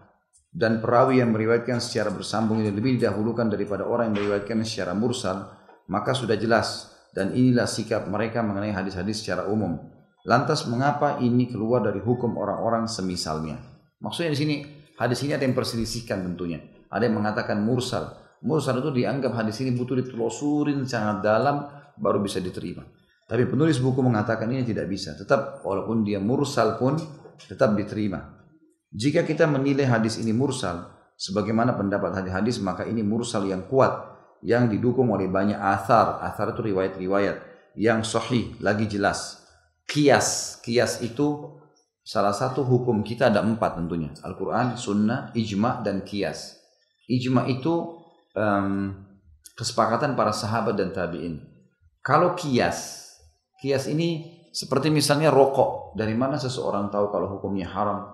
[0.54, 5.50] dan perawi yang meriwayatkan secara bersambung ini lebih didahulukan daripada orang yang meriwayatkan secara mursal,
[5.90, 9.90] maka sudah jelas dan inilah sikap mereka mengenai hadis-hadis secara umum.
[10.24, 13.58] Lantas mengapa ini keluar dari hukum orang-orang semisalnya?
[13.98, 14.54] Maksudnya di sini
[14.96, 16.62] hadis ini ada yang perselisihkan tentunya.
[16.88, 18.14] Ada yang mengatakan mursal.
[18.40, 21.66] Mursal itu dianggap hadis ini butuh ditelusurin sangat dalam
[21.98, 22.86] baru bisa diterima.
[23.24, 25.16] Tapi penulis buku mengatakan ini tidak bisa.
[25.16, 26.96] Tetap walaupun dia mursal pun
[27.36, 28.33] tetap diterima.
[28.94, 30.86] Jika kita menilai hadis ini mursal,
[31.18, 33.90] sebagaimana pendapat hadis-hadis maka ini mursal yang kuat
[34.38, 36.22] yang didukung oleh banyak athar.
[36.22, 37.36] Athar itu riwayat-riwayat
[37.74, 39.42] yang sahih lagi jelas.
[39.84, 41.58] Kias, kias itu
[42.04, 44.12] Salah satu hukum kita ada empat tentunya.
[44.20, 46.60] Al-Quran, Sunnah, Ijma, dan Kias.
[47.08, 47.96] Ijma itu
[48.36, 48.92] um,
[49.56, 51.40] kesepakatan para sahabat dan tabi'in.
[52.04, 53.08] Kalau Kias,
[53.56, 55.98] Kias ini Seperti misalnya rokok.
[55.98, 58.06] Dari mana seseorang tahu kalau hukumnya haram?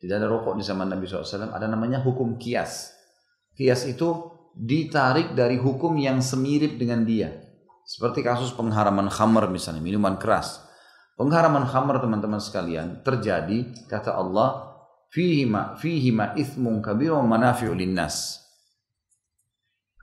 [0.00, 1.52] Tidak ada rokok di zaman Nabi SAW.
[1.52, 2.96] Ada namanya hukum kias.
[3.52, 7.36] Kias itu ditarik dari hukum yang semirip dengan dia.
[7.84, 10.64] Seperti kasus pengharaman khamar misalnya, minuman keras.
[11.20, 14.72] Pengharaman khamar teman-teman sekalian terjadi kata Allah
[15.12, 18.40] fihima fihima ithmun kabir wa manafi'u linnas.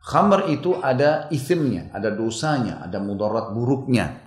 [0.08, 4.24] Khamar itu ada ithimnya, ada dosanya, ada mudarat buruknya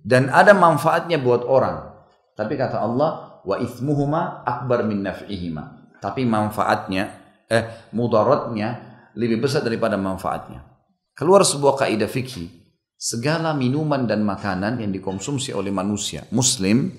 [0.00, 1.92] dan ada manfaatnya buat orang.
[2.34, 5.94] Tapi kata Allah wa ithmuhuma akbar min naf'ihima.
[6.00, 7.04] Tapi manfaatnya
[7.50, 8.68] eh mudaratnya
[9.18, 10.64] lebih besar daripada manfaatnya.
[11.12, 12.48] Keluar sebuah kaidah fikih
[13.00, 16.92] segala minuman dan makanan yang dikonsumsi oleh manusia muslim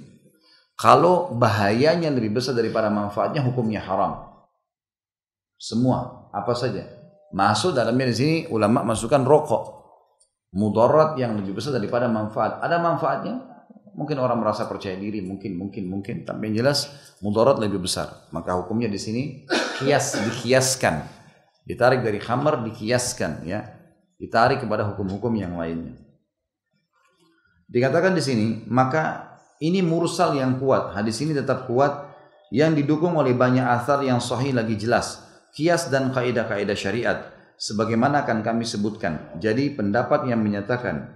[0.77, 4.34] kalau bahayanya lebih besar daripada manfaatnya hukumnya haram.
[5.62, 6.89] Semua apa saja.
[7.32, 9.63] Masuk dalamnya di sini ulama masukkan rokok.
[10.58, 12.60] Mudarat yang lebih besar daripada manfaat.
[12.60, 13.50] Ada manfaatnya
[13.95, 18.56] mungkin orang merasa percaya diri mungkin mungkin mungkin tapi yang jelas mudarat lebih besar maka
[18.56, 19.23] hukumnya di sini
[19.80, 21.04] kias dikiaskan
[21.67, 23.82] ditarik dari khamar dikiaskan ya
[24.21, 25.97] ditarik kepada hukum-hukum yang lainnya.
[27.65, 30.93] Dikatakan di sini, maka ini mursal yang kuat.
[30.93, 32.13] Hadis ini tetap kuat
[32.54, 35.25] yang didukung oleh banyak asar yang sahih lagi jelas.
[35.58, 39.34] Kias dan kaidah-kaidah syariat sebagaimana akan kami sebutkan.
[39.41, 41.10] Jadi pendapat yang menyatakan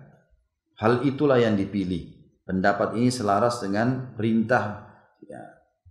[0.81, 2.14] hal itulah yang dipilih.
[2.45, 4.86] Pendapat ini selaras dengan perintah
[5.25, 5.41] ya,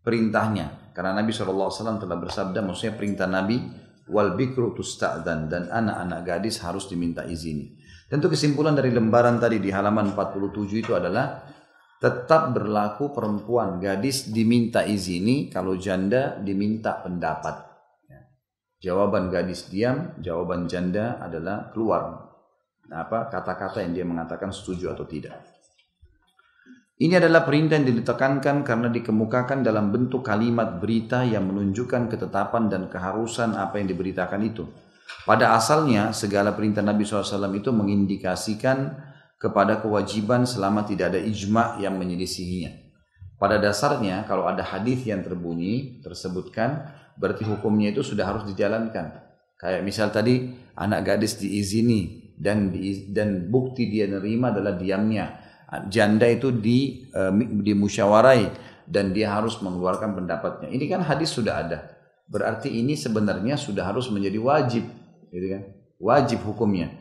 [0.07, 0.95] perintahnya.
[0.95, 3.59] Karena Nabi SAW telah bersabda, maksudnya perintah Nabi,
[4.07, 7.75] wal bikru tusta'dan dan anak-anak gadis harus diminta izin.
[8.07, 11.43] Tentu kesimpulan dari lembaran tadi di halaman 47 itu adalah
[11.99, 17.64] tetap berlaku perempuan gadis diminta izini kalau janda diminta pendapat.
[18.07, 18.21] Ya.
[18.93, 22.31] Jawaban gadis diam, jawaban janda adalah keluar.
[22.93, 25.54] Nah, apa kata-kata yang dia mengatakan setuju atau tidak.
[26.94, 32.87] Ini adalah perintah yang ditekankan karena dikemukakan dalam bentuk kalimat berita yang menunjukkan ketetapan dan
[32.87, 34.62] keharusan apa yang diberitakan itu.
[35.26, 38.94] Pada asalnya, segala perintah Nabi SAW itu mengindikasikan
[39.42, 42.70] kepada kewajiban selama tidak ada ijma yang menyelisihinya.
[43.42, 49.18] Pada dasarnya, kalau ada hadis yang terbunyi, tersebutkan, berarti hukumnya itu sudah harus dijalankan.
[49.59, 50.46] Kayak misal tadi,
[50.78, 55.43] anak gadis diizini dan di, dan bukti dia nerima adalah diamnya
[55.91, 58.51] janda itu di uh, dimusyawarai
[58.85, 60.69] dan dia harus mengeluarkan pendapatnya.
[60.69, 61.79] Ini kan hadis sudah ada.
[62.25, 64.85] Berarti ini sebenarnya sudah harus menjadi wajib,
[65.29, 65.63] gitu kan?
[66.01, 66.93] Wajib hukumnya.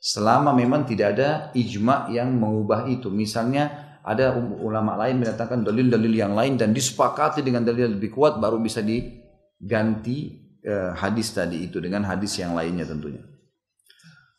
[0.00, 3.12] Selama memang tidak ada ijma yang mengubah itu.
[3.12, 8.40] Misalnya ada ulama lain menyatakan dalil-dalil yang lain dan disepakati dengan dalil yang lebih kuat
[8.40, 13.20] baru bisa diganti uh, hadis tadi itu dengan hadis yang lainnya tentunya.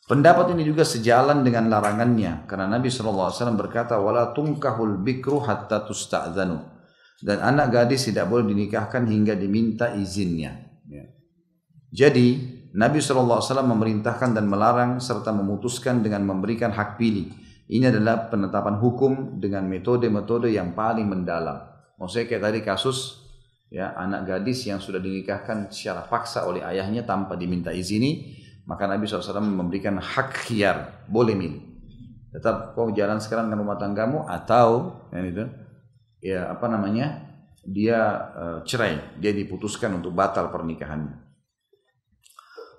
[0.02, 6.58] Pendapat ini juga sejalan dengan larangannya karena Nabi SAW berkata wala tungkahul bikru hatta tusta'zanu
[7.22, 10.58] dan anak gadis tidak boleh dinikahkan hingga diminta izinnya.
[10.90, 11.06] Ya.
[11.94, 17.30] Jadi Nabi SAW memerintahkan dan melarang serta memutuskan dengan memberikan hak pilih.
[17.70, 21.62] Ini adalah penetapan hukum dengan metode-metode yang paling mendalam.
[21.94, 23.22] Maksudnya kayak tadi kasus
[23.70, 29.10] ya anak gadis yang sudah dinikahkan secara paksa oleh ayahnya tanpa diminta izini maka Nabi
[29.10, 31.62] SAW memberikan hak khiar, boleh milih.
[32.32, 35.44] Tetap kau jalan sekarang dengan rumah tanggamu atau yang itu,
[36.22, 37.26] ya apa namanya,
[37.66, 37.98] dia
[38.32, 41.20] uh, cerai, dia diputuskan untuk batal pernikahannya.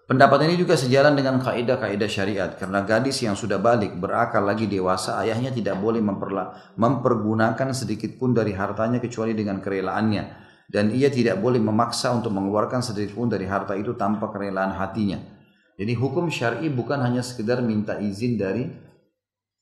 [0.03, 2.51] Pendapat ini juga sejalan dengan kaidah-kaidah syariat.
[2.59, 8.35] Karena gadis yang sudah balik berakal lagi dewasa ayahnya tidak boleh memperla, mempergunakan sedikit pun
[8.35, 10.43] dari hartanya kecuali dengan kerelaannya.
[10.67, 15.33] Dan ia tidak boleh memaksa untuk mengeluarkan sedikit pun dari harta itu tanpa kerelaan hatinya
[15.73, 18.69] jadi hukum syar'i bukan hanya sekedar minta izin dari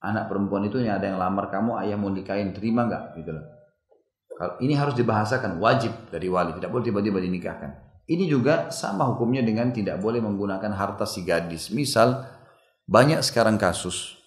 [0.01, 3.03] anak perempuan itu yang ada yang lamar kamu, ayah mau nikahin, terima nggak?
[3.21, 3.45] Gitu loh.
[4.57, 7.71] Ini harus dibahasakan wajib dari wali, tidak boleh tiba-tiba dinikahkan.
[8.09, 11.69] Ini juga sama hukumnya dengan tidak boleh menggunakan harta si gadis.
[11.69, 12.25] Misal
[12.89, 14.19] banyak sekarang kasus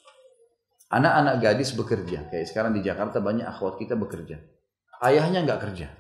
[0.95, 4.39] anak-anak gadis bekerja, kayak sekarang di Jakarta banyak akhwat kita bekerja.
[5.03, 5.91] Ayahnya nggak kerja.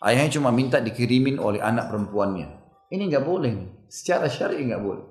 [0.00, 2.59] Ayahnya cuma minta dikirimin oleh anak perempuannya.
[2.90, 3.70] Ini nggak boleh nih.
[3.86, 5.06] Secara syar'i nggak boleh.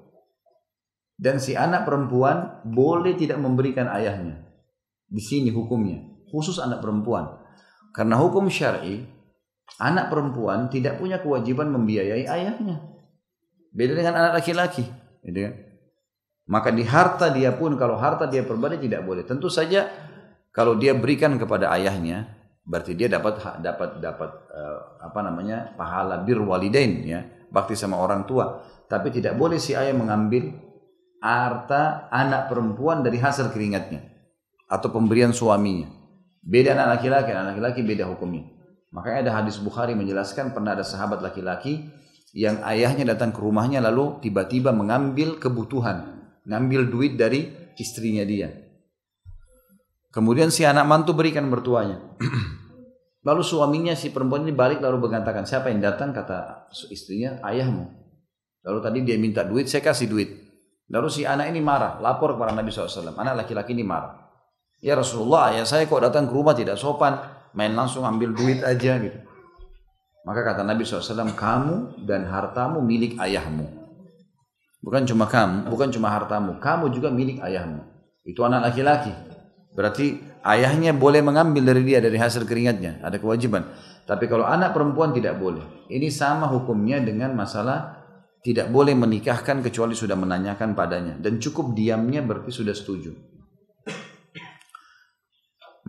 [1.19, 4.43] Dan si anak perempuan boleh tidak memberikan ayahnya.
[5.07, 6.03] Di sini hukumnya.
[6.31, 7.39] Khusus anak perempuan.
[7.95, 9.03] Karena hukum syar'i,
[9.79, 12.83] anak perempuan tidak punya kewajiban membiayai ayahnya.
[13.71, 14.83] Beda dengan anak laki-laki.
[15.23, 15.53] Gitu kan?
[16.49, 19.23] Maka di harta dia pun, kalau harta dia pribadi tidak boleh.
[19.23, 19.87] Tentu saja
[20.49, 22.25] kalau dia berikan kepada ayahnya,
[22.65, 28.25] berarti dia dapat dapat dapat uh, apa namanya pahala bir walidain ya bakti sama orang
[28.25, 28.65] tua.
[28.89, 30.49] Tapi tidak boleh si ayah mengambil
[31.21, 34.07] harta anak perempuan dari hasil keringatnya.
[34.69, 35.89] atau pemberian suaminya.
[36.45, 38.45] Beda anak laki-laki, anak laki-laki beda hukumnya.
[38.93, 41.89] Makanya ada hadis Bukhari menjelaskan pernah ada sahabat laki-laki
[42.37, 47.49] yang ayahnya datang ke rumahnya lalu tiba-tiba mengambil kebutuhan, ngambil duit dari
[47.81, 48.53] istrinya dia.
[50.13, 51.97] Kemudian si anak mantu berikan mertuanya.
[53.23, 56.15] lalu suaminya si perempuan ini balik lalu mengatakan, siapa yang datang?
[56.15, 57.85] Kata istrinya, ayahmu.
[58.63, 60.29] Lalu tadi dia minta duit, saya kasih duit.
[60.89, 63.13] Lalu si anak ini marah, lapor kepada Nabi SAW.
[63.13, 64.29] Anak laki-laki ini marah.
[64.79, 67.19] Ya Rasulullah, ayah saya kok datang ke rumah tidak sopan,
[67.53, 69.19] main langsung ambil duit aja gitu.
[70.23, 73.79] Maka kata Nabi SAW, kamu dan hartamu milik ayahmu.
[74.79, 77.83] Bukan cuma kamu, bukan cuma hartamu, kamu juga milik ayahmu.
[78.23, 79.11] Itu anak laki-laki.
[79.75, 83.67] Berarti ayahnya boleh mengambil dari dia dari hasil keringatnya, ada kewajiban.
[84.09, 85.85] Tapi kalau anak perempuan tidak boleh.
[85.89, 87.99] Ini sama hukumnya dengan masalah
[88.39, 93.11] tidak boleh menikahkan kecuali sudah menanyakan padanya dan cukup diamnya berarti sudah setuju.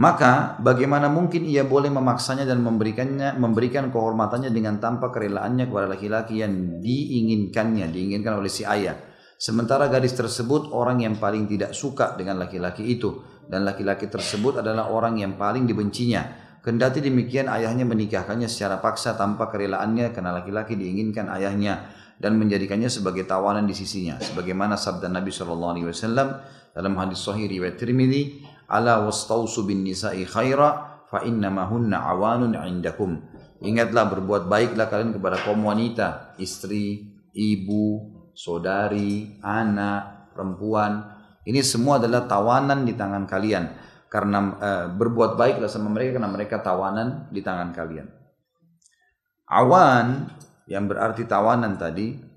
[0.00, 6.40] Maka bagaimana mungkin ia boleh memaksanya dan memberikannya memberikan kehormatannya dengan tanpa kerelaannya kepada laki-laki
[6.40, 8.96] yang diinginkannya, diinginkan oleh si ayah.
[9.36, 14.86] Sementara gadis tersebut orang yang paling tidak suka dengan laki-laki itu dan laki-laki tersebut adalah
[14.94, 16.22] orang yang paling dibencinya.
[16.62, 23.26] Kendati demikian ayahnya menikahkannya secara paksa tanpa kerelaannya karena laki-laki diinginkan ayahnya dan menjadikannya sebagai
[23.26, 24.20] tawanan di sisinya.
[24.22, 25.74] Sebagaimana sabda Nabi SAW
[26.70, 33.18] dalam hadis Sahih riwayat Tirmidzi, ala wastausu bin nisa'i khaira fa innama hunna awanun indakum.
[33.64, 41.19] Ingatlah berbuat baiklah kalian kepada kaum wanita, istri, ibu, saudari, anak, perempuan.
[41.46, 43.64] Ini semua adalah tawanan di tangan kalian.
[44.10, 48.10] Karena e, berbuat baiklah sama mereka karena mereka tawanan di tangan kalian.
[49.50, 50.30] Awan
[50.66, 52.30] yang berarti tawanan tadi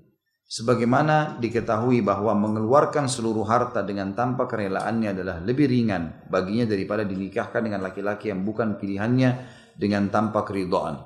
[0.44, 7.64] Sebagaimana diketahui bahwa mengeluarkan seluruh harta dengan tanpa kerelaannya adalah lebih ringan baginya daripada dinikahkan
[7.64, 9.30] dengan laki-laki yang bukan pilihannya
[9.74, 11.00] dengan tanpa keridhaan.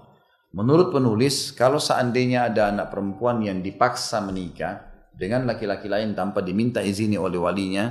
[0.52, 4.87] Menurut penulis, kalau seandainya ada anak perempuan yang dipaksa menikah
[5.18, 7.90] dengan laki-laki lain tanpa diminta izini oleh walinya,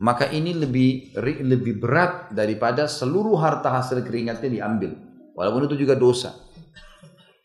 [0.00, 1.12] maka ini lebih
[1.44, 4.96] lebih berat daripada seluruh harta hasil keringatnya diambil.
[5.36, 6.32] Walaupun itu juga dosa.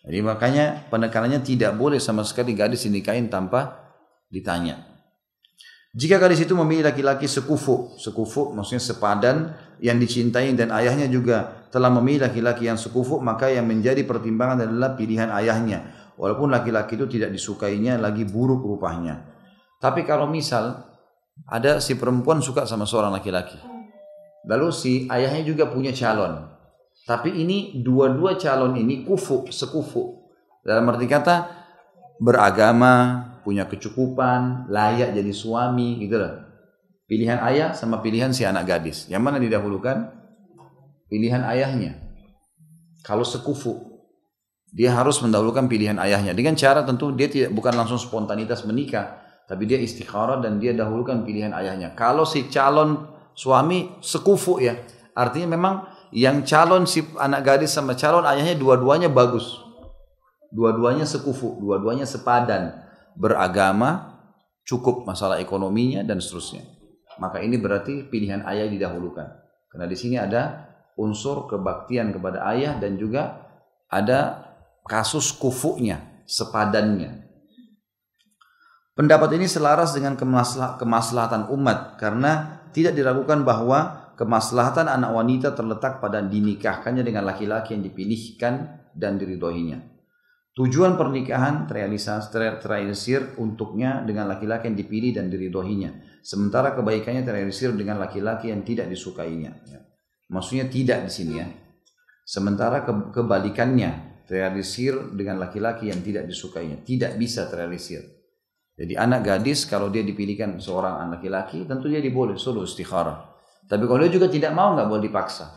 [0.02, 3.92] Jadi makanya penekanannya tidak boleh sama sekali gadis dinikahin tanpa
[4.32, 4.80] ditanya.
[5.92, 9.52] Jika gadis itu memilih laki-laki sekufu, sekufu maksudnya sepadan
[9.84, 14.96] yang dicintai dan ayahnya juga telah memilih laki-laki yang sekufu, maka yang menjadi pertimbangan adalah
[14.96, 16.01] pilihan ayahnya.
[16.22, 19.26] Walaupun laki-laki itu tidak disukainya lagi buruk rupanya.
[19.82, 20.86] Tapi kalau misal
[21.50, 23.58] ada si perempuan suka sama seorang laki-laki.
[24.46, 26.46] Lalu si ayahnya juga punya calon.
[27.10, 30.22] Tapi ini dua-dua calon ini kufu, sekufu.
[30.62, 31.50] Dalam arti kata
[32.22, 36.46] beragama, punya kecukupan, layak jadi suami, gitu lah.
[37.10, 39.10] Pilihan ayah sama pilihan si anak gadis.
[39.10, 40.14] Yang mana didahulukan?
[41.10, 41.98] Pilihan ayahnya.
[43.02, 43.91] Kalau sekufu,
[44.72, 46.32] dia harus mendahulukan pilihan ayahnya.
[46.32, 51.28] Dengan cara tentu dia tidak bukan langsung spontanitas menikah, tapi dia istikharah dan dia dahulukan
[51.28, 51.92] pilihan ayahnya.
[51.92, 53.04] Kalau si calon
[53.36, 54.80] suami sekufu ya,
[55.12, 55.74] artinya memang
[56.16, 59.60] yang calon si anak gadis sama calon ayahnya dua-duanya bagus.
[60.52, 62.76] Dua-duanya sekufu, dua-duanya sepadan,
[63.16, 64.20] beragama,
[64.68, 66.64] cukup masalah ekonominya dan seterusnya.
[67.20, 69.28] Maka ini berarti pilihan ayah didahulukan.
[69.72, 70.68] Karena di sini ada
[71.00, 73.48] unsur kebaktian kepada ayah dan juga
[73.88, 74.51] ada
[74.86, 77.28] kasus kufunya, sepadannya.
[78.92, 80.20] Pendapat ini selaras dengan
[80.78, 87.84] kemaslahatan umat karena tidak diragukan bahwa kemaslahatan anak wanita terletak pada dinikahkannya dengan laki-laki yang
[87.88, 89.80] dipilihkan dan diridhoinya.
[90.52, 96.20] Tujuan pernikahan terrealisir untuknya dengan laki-laki yang dipilih dan diridhoinya.
[96.20, 99.56] Sementara kebaikannya terrealisir dengan laki-laki yang tidak disukainya.
[99.64, 99.80] Ya.
[100.28, 101.48] Maksudnya tidak di sini ya.
[102.28, 106.80] Sementara ke kebalikannya terrealisir dengan laki-laki yang tidak disukainya.
[106.80, 108.00] Tidak bisa terrealisir.
[108.80, 113.28] Jadi anak gadis kalau dia dipilihkan seorang anak laki-laki tentu dia diboleh solo istikharah.
[113.68, 115.52] Tapi kalau dia juga tidak mau nggak boleh dipaksa.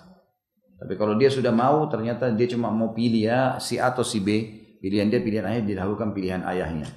[0.74, 4.18] Tapi kalau dia sudah mau ternyata dia cuma mau pilih ya si A atau si
[4.18, 4.42] B,
[4.83, 6.90] pilihan dia pilihan ayah didahulukan pilihan ayahnya.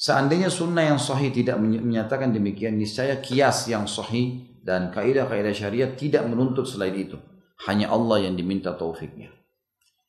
[0.00, 6.24] Seandainya sunnah yang sahih tidak menyatakan demikian, niscaya kias yang sahih dan kaidah-kaidah syariat tidak
[6.24, 7.20] menuntut selain itu.
[7.68, 9.39] Hanya Allah yang diminta taufiknya.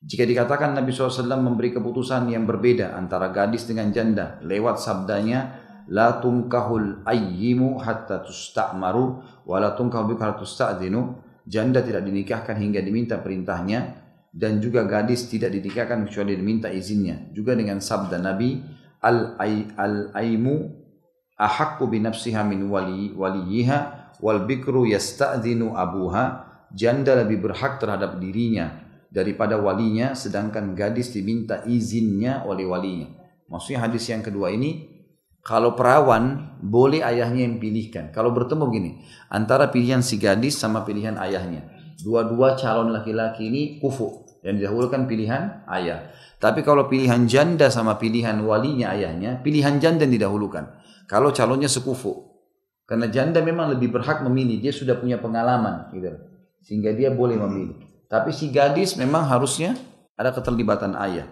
[0.01, 5.61] Jika dikatakan Nabi SAW memberi keputusan yang berbeda antara gadis dengan janda lewat sabdanya
[5.93, 9.05] la tunkahul ayyimu hatta tusta'maru
[9.45, 14.01] wa la tunkahu bika hatta tusta'dinu janda tidak dinikahkan hingga diminta perintahnya
[14.33, 17.29] dan juga gadis tidak dinikahkan kecuali diminta izinnya.
[17.29, 18.57] Juga dengan sabda Nabi
[19.05, 20.81] al ay al aimu
[21.37, 28.80] ahaqqu bi nafsiha min wali waliyiha wal bikru yasta'dinu abuha janda lebih berhak terhadap dirinya
[29.11, 33.11] daripada walinya sedangkan gadis diminta izinnya oleh walinya.
[33.51, 34.87] Maksudnya hadis yang kedua ini
[35.43, 38.15] kalau perawan boleh ayahnya yang pilihkan.
[38.15, 38.91] Kalau bertemu gini,
[39.27, 41.67] antara pilihan si gadis sama pilihan ayahnya.
[41.99, 44.23] Dua-dua calon laki-laki ini kufu.
[44.41, 46.09] Yang didahulukan pilihan ayah.
[46.41, 50.81] Tapi kalau pilihan janda sama pilihan walinya ayahnya, pilihan janda yang didahulukan.
[51.05, 52.31] Kalau calonnya sekufu.
[52.89, 56.09] Karena janda memang lebih berhak memilih, dia sudah punya pengalaman gitu.
[56.65, 57.90] Sehingga dia boleh memilih.
[58.11, 59.71] Tapi si gadis memang harusnya
[60.19, 61.31] ada keterlibatan ayah.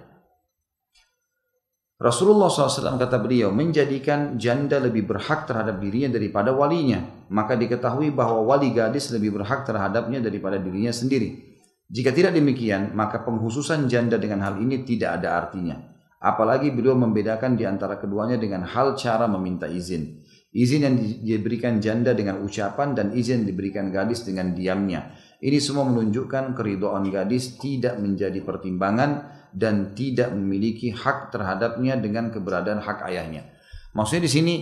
[2.00, 7.04] Rasulullah SAW kata beliau menjadikan janda lebih berhak terhadap dirinya daripada walinya.
[7.28, 11.60] Maka diketahui bahwa wali gadis lebih berhak terhadapnya daripada dirinya sendiri.
[11.92, 15.76] Jika tidak demikian, maka penghususan janda dengan hal ini tidak ada artinya.
[16.24, 20.24] Apalagi beliau membedakan di antara keduanya dengan hal cara meminta izin.
[20.56, 25.12] Izin yang diberikan janda dengan ucapan dan izin diberikan gadis dengan diamnya.
[25.40, 32.84] Ini semua menunjukkan keridoan gadis tidak menjadi pertimbangan dan tidak memiliki hak terhadapnya dengan keberadaan
[32.84, 33.48] hak ayahnya.
[33.96, 34.56] Maksudnya di sini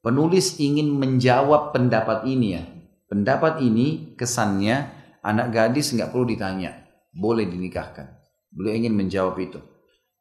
[0.00, 2.64] penulis ingin menjawab pendapat ini ya.
[3.06, 4.88] Pendapat ini kesannya
[5.22, 6.74] anak gadis nggak perlu ditanya,
[7.14, 8.18] boleh dinikahkan.
[8.50, 9.60] Beliau ingin menjawab itu.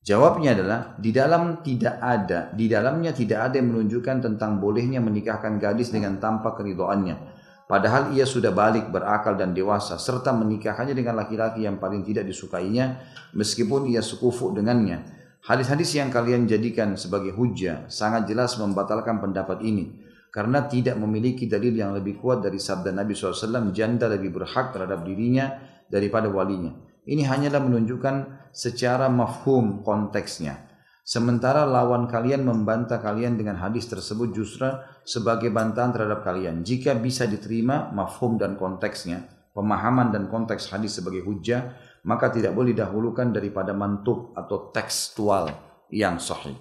[0.06, 5.58] Jawabnya adalah di dalam tidak ada, di dalamnya tidak ada yang menunjukkan tentang bolehnya menikahkan
[5.58, 7.35] gadis dengan tanpa keridoannya.
[7.66, 13.02] Padahal ia sudah balik berakal dan dewasa serta menikahkannya dengan laki-laki yang paling tidak disukainya
[13.34, 15.02] meskipun ia sekufu dengannya.
[15.42, 19.98] Hadis-hadis yang kalian jadikan sebagai hujah sangat jelas membatalkan pendapat ini
[20.30, 25.02] karena tidak memiliki dalil yang lebih kuat dari sabda Nabi SAW janda lebih berhak terhadap
[25.02, 25.58] dirinya
[25.90, 26.74] daripada walinya.
[27.06, 28.16] Ini hanyalah menunjukkan
[28.50, 30.65] secara mafhum konteksnya.
[31.06, 34.66] Sementara lawan kalian membantah kalian dengan hadis tersebut justru
[35.06, 36.66] sebagai bantahan terhadap kalian.
[36.66, 39.22] Jika bisa diterima mafhum dan konteksnya,
[39.54, 41.78] pemahaman dan konteks hadis sebagai hujah,
[42.10, 45.54] maka tidak boleh didahulukan daripada mantuk atau tekstual
[45.94, 46.58] yang sahih.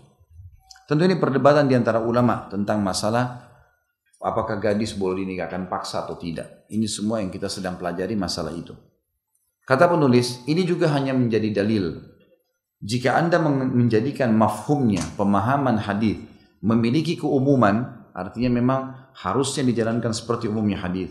[0.85, 3.49] Tentu ini perdebatan di antara ulama tentang masalah
[4.21, 6.69] apakah gadis boleh dinikahkan paksa atau tidak.
[6.69, 8.77] Ini semua yang kita sedang pelajari masalah itu.
[9.65, 12.13] Kata penulis, ini juga hanya menjadi dalil
[12.85, 16.21] jika Anda menjadikan mafhumnya, pemahaman hadis
[16.61, 18.81] memiliki keumuman, artinya memang
[19.17, 21.09] harusnya dijalankan seperti umumnya hadis.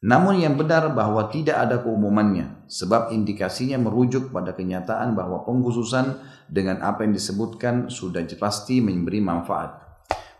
[0.00, 6.16] Namun yang benar bahwa tidak ada keumumannya, sebab indikasinya merujuk pada kenyataan bahwa pengkhususan
[6.48, 9.76] dengan apa yang disebutkan sudah pasti memberi manfaat.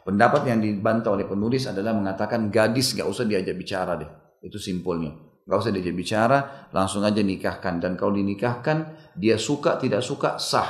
[0.08, 4.10] Pendapat yang dibantah oleh penulis adalah mengatakan gadis gak usah diajak bicara deh.
[4.40, 5.12] Itu simpulnya.
[5.42, 6.38] Gak usah diajak bicara,
[6.70, 7.82] langsung aja nikahkan.
[7.82, 10.68] Dan kalau dinikahkan, dia suka tidak suka sah.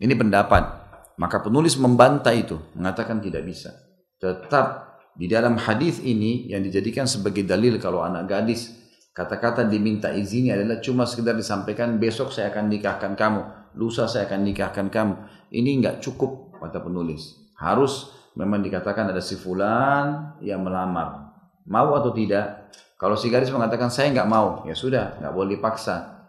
[0.00, 0.80] Ini pendapat.
[1.20, 3.76] Maka penulis membantah itu, mengatakan tidak bisa.
[4.16, 8.72] Tetap di dalam hadis ini yang dijadikan sebagai dalil kalau anak gadis
[9.12, 13.42] kata-kata diminta izinnya adalah cuma sekedar disampaikan besok saya akan nikahkan kamu,
[13.76, 15.14] lusa saya akan nikahkan kamu.
[15.52, 17.52] Ini nggak cukup kata penulis.
[17.60, 21.36] Harus memang dikatakan ada si fulan yang melamar.
[21.68, 22.72] Mau atau tidak?
[22.96, 26.28] Kalau si gadis mengatakan saya nggak mau, ya sudah, nggak boleh dipaksa.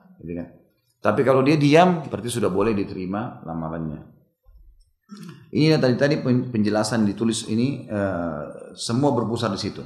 [1.01, 4.05] Tapi kalau dia diam, berarti sudah boleh diterima lamarannya.
[5.51, 9.83] Ini tadi tadi penjelasan ditulis ini uh, semua berpusat di situ.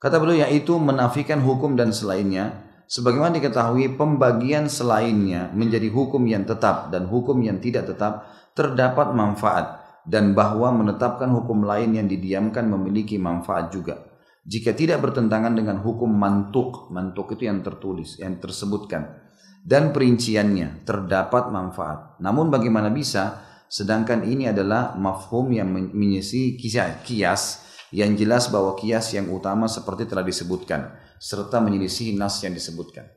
[0.00, 6.88] Kata beliau yaitu menafikan hukum dan selainnya, sebagaimana diketahui pembagian selainnya menjadi hukum yang tetap
[6.88, 13.18] dan hukum yang tidak tetap terdapat manfaat dan bahwa menetapkan hukum lain yang didiamkan memiliki
[13.18, 19.23] manfaat juga jika tidak bertentangan dengan hukum mantuk, mantuk itu yang tertulis, yang tersebutkan,
[19.64, 22.20] dan perinciannya terdapat manfaat.
[22.20, 23.40] Namun bagaimana bisa,
[23.72, 30.20] sedangkan ini adalah mafhum yang menyisi kias, yang jelas bahwa kias yang utama seperti telah
[30.20, 33.08] disebutkan, serta menyelisih nas yang disebutkan.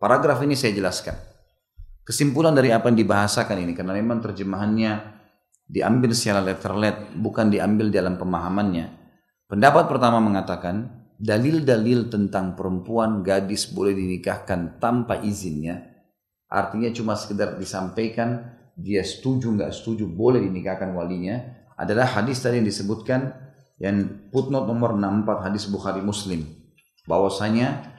[0.00, 1.14] Paragraf ini saya jelaskan.
[2.04, 4.92] Kesimpulan dari apa yang dibahasakan ini, karena memang terjemahannya
[5.68, 9.04] diambil secara letterlet, bukan diambil dalam pemahamannya
[9.44, 15.94] Pendapat pertama mengatakan dalil-dalil tentang perempuan gadis boleh dinikahkan tanpa izinnya
[16.50, 21.38] artinya cuma sekedar disampaikan dia setuju nggak setuju boleh dinikahkan walinya
[21.78, 23.34] adalah hadis tadi yang disebutkan
[23.78, 26.46] yang footnote nomor 64 hadis Bukhari Muslim.
[27.04, 27.92] Bahwasanya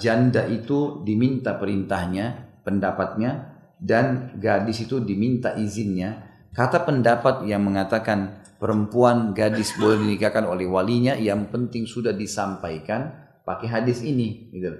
[0.00, 6.26] janda itu diminta perintahnya pendapatnya dan gadis itu diminta izinnya.
[6.50, 13.08] Kata pendapat yang mengatakan perempuan gadis boleh dinikahkan oleh walinya yang penting sudah disampaikan
[13.48, 14.76] pakai hadis ini gitu.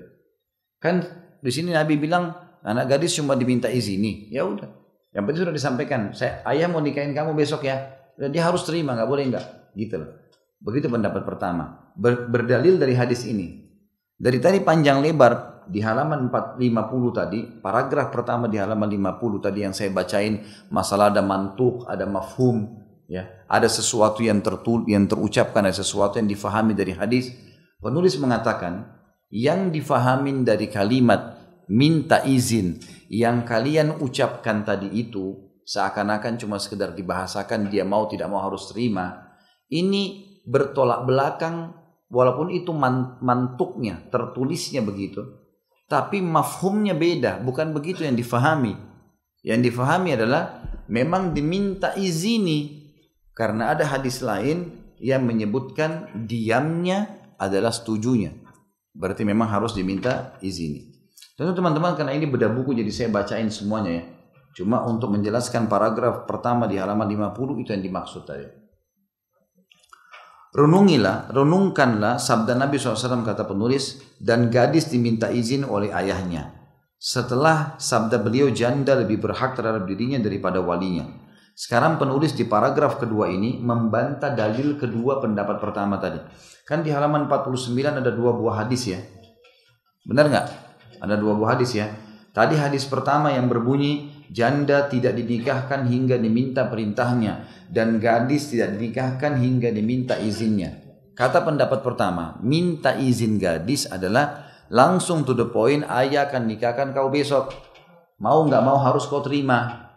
[0.76, 1.02] Kan
[1.40, 4.68] di sini Nabi bilang anak gadis cuma diminta izini ya udah.
[5.10, 6.00] Yang penting sudah disampaikan.
[6.14, 7.98] Saya ayah mau nikahin kamu besok ya.
[8.14, 9.46] Dia harus terima nggak boleh nggak?
[9.74, 10.10] Gitu loh.
[10.60, 11.90] Begitu pendapat pertama.
[11.96, 13.64] Ber, berdalil dari hadis ini.
[14.20, 19.72] Dari tadi panjang lebar di halaman 450 tadi, paragraf pertama di halaman 50 tadi yang
[19.72, 22.68] saya bacain masalah ada mantuk, ada mafhum,
[23.08, 27.34] ya, ada sesuatu yang tertul yang terucapkan, ada sesuatu yang difahami dari hadis.
[27.82, 28.86] Penulis mengatakan
[29.34, 31.34] yang difahamin dari kalimat
[31.66, 32.78] minta izin
[33.10, 39.34] yang kalian ucapkan tadi itu seakan-akan cuma sekedar dibahasakan dia mau tidak mau harus terima.
[39.66, 41.74] Ini bertolak belakang
[42.06, 42.70] walaupun itu
[43.22, 45.26] mantuknya, tertulisnya begitu.
[45.90, 48.78] Tapi mafhumnya beda, bukan begitu yang difahami.
[49.42, 52.79] Yang difahami adalah memang diminta izini
[53.40, 54.68] karena ada hadis lain
[55.00, 57.08] yang menyebutkan diamnya
[57.40, 58.36] adalah setujunya.
[58.92, 60.92] Berarti memang harus diminta izini.
[61.40, 64.04] Tentu teman-teman karena ini beda buku jadi saya bacain semuanya ya.
[64.60, 68.44] Cuma untuk menjelaskan paragraf pertama di halaman 50 itu yang dimaksud tadi.
[70.52, 76.60] Renungilah, renungkanlah sabda Nabi SAW kata penulis dan gadis diminta izin oleh ayahnya.
[77.00, 81.08] Setelah sabda beliau janda lebih berhak terhadap dirinya daripada walinya.
[81.60, 86.16] Sekarang penulis di paragraf kedua ini membantah dalil kedua pendapat pertama tadi.
[86.64, 89.00] Kan di halaman 49 ada dua buah hadis ya.
[90.08, 90.46] Benar nggak?
[91.04, 91.92] Ada dua buah hadis ya.
[92.32, 99.36] Tadi hadis pertama yang berbunyi janda tidak dinikahkan hingga diminta perintahnya dan gadis tidak dinikahkan
[99.36, 100.80] hingga diminta izinnya.
[101.12, 107.12] Kata pendapat pertama, minta izin gadis adalah langsung to the point, ayah akan nikahkan kau
[107.12, 107.52] besok.
[108.16, 109.89] Mau nggak mau harus kau terima.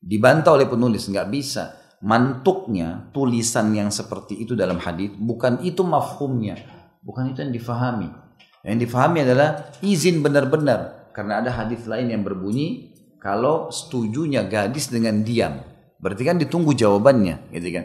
[0.00, 1.76] Dibantah oleh penulis, nggak bisa.
[2.04, 6.60] Mantuknya tulisan yang seperti itu dalam hadis bukan itu mafhumnya,
[7.00, 8.12] bukan itu yang difahami.
[8.60, 15.24] Yang difahami adalah izin benar-benar karena ada hadis lain yang berbunyi kalau setujunya gadis dengan
[15.24, 17.84] diam Berarti kan ditunggu jawabannya, gitu kan?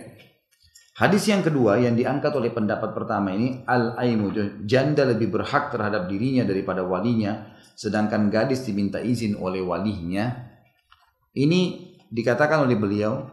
[0.99, 6.43] Hadis yang kedua yang diangkat oleh pendapat pertama ini al-aimu janda lebih berhak terhadap dirinya
[6.45, 10.29] daripada walinya sedangkan gadis diminta izin oleh walinya.
[11.31, 13.31] Ini dikatakan oleh beliau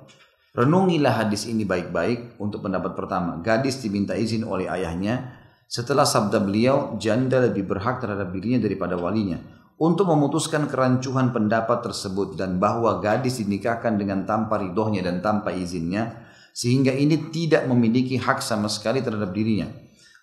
[0.55, 3.43] renungilah hadis ini baik-baik untuk pendapat pertama.
[3.43, 5.37] Gadis diminta izin oleh ayahnya.
[5.69, 9.37] Setelah sabda beliau janda lebih berhak terhadap dirinya daripada walinya.
[9.79, 16.27] Untuk memutuskan kerancuhan pendapat tersebut dan bahwa gadis dinikahkan dengan tanpa ridhonya dan tanpa izinnya
[16.51, 19.71] sehingga ini tidak memiliki hak sama sekali terhadap dirinya.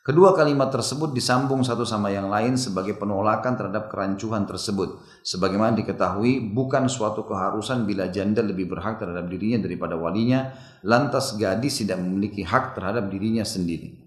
[0.05, 5.01] Kedua kalimat tersebut disambung satu sama yang lain sebagai penolakan terhadap kerancuhan tersebut.
[5.25, 10.53] Sebagaimana diketahui bukan suatu keharusan bila janda lebih berhak terhadap dirinya daripada walinya,
[10.85, 13.97] lantas gadis tidak memiliki hak terhadap dirinya sendiri.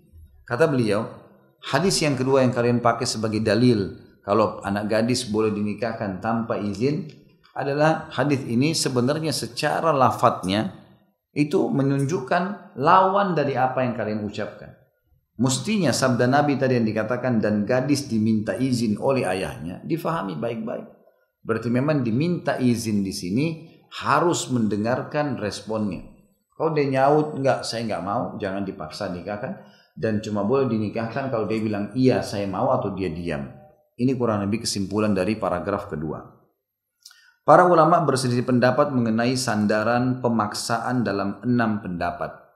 [0.47, 1.03] Kata beliau,
[1.67, 7.11] hadis yang kedua yang kalian pakai sebagai dalil kalau anak gadis boleh dinikahkan tanpa izin
[7.59, 10.79] adalah hadis ini sebenarnya secara lafadznya
[11.35, 14.79] itu menunjukkan lawan dari apa yang kalian ucapkan.
[15.39, 20.91] Mestinya sabda Nabi tadi yang dikatakan dan gadis diminta izin oleh ayahnya difahami baik-baik.
[21.47, 23.47] Berarti memang diminta izin di sini
[24.03, 26.03] harus mendengarkan responnya.
[26.59, 29.63] Kalau dia nyaut enggak saya enggak mau jangan dipaksa nikahkan
[29.95, 33.47] dan cuma boleh dinikahkan kalau dia bilang iya saya mau atau dia diam.
[33.95, 36.19] Ini kurang lebih kesimpulan dari paragraf kedua.
[37.47, 42.48] Para ulama berselisih pendapat mengenai sandaran pemaksaan dalam enam pendapat.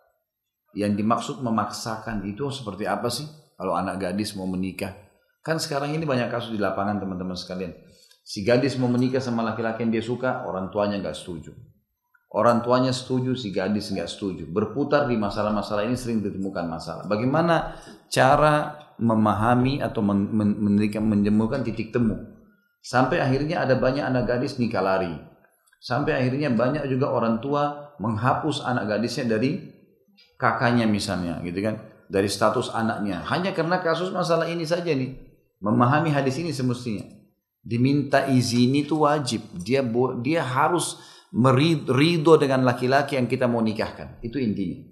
[0.72, 3.28] Yang dimaksud memaksakan itu seperti apa sih?
[3.56, 4.96] Kalau anak gadis mau menikah.
[5.44, 7.74] Kan sekarang ini banyak kasus di lapangan teman-teman sekalian.
[8.22, 11.52] Si gadis mau menikah sama laki-laki yang dia suka, orang tuanya nggak setuju.
[12.32, 14.48] Orang tuanya setuju, si gadis nggak setuju.
[14.48, 17.04] Berputar di masalah-masalah ini sering ditemukan masalah.
[17.04, 17.76] Bagaimana
[18.08, 22.16] cara memahami atau menjemurkan menjemurkan titik temu.
[22.80, 25.12] Sampai akhirnya ada banyak anak gadis nikah lari.
[25.82, 29.58] Sampai akhirnya banyak juga orang tua menghapus anak gadisnya dari
[30.42, 31.78] kakaknya misalnya gitu kan.
[32.10, 33.22] Dari status anaknya.
[33.30, 35.14] Hanya karena kasus masalah ini saja nih.
[35.62, 37.06] Memahami hadis ini semestinya.
[37.62, 39.46] Diminta izin itu wajib.
[39.62, 39.86] Dia
[40.18, 40.98] dia harus
[41.30, 44.18] merido dengan laki-laki yang kita mau nikahkan.
[44.20, 44.82] Itu intinya.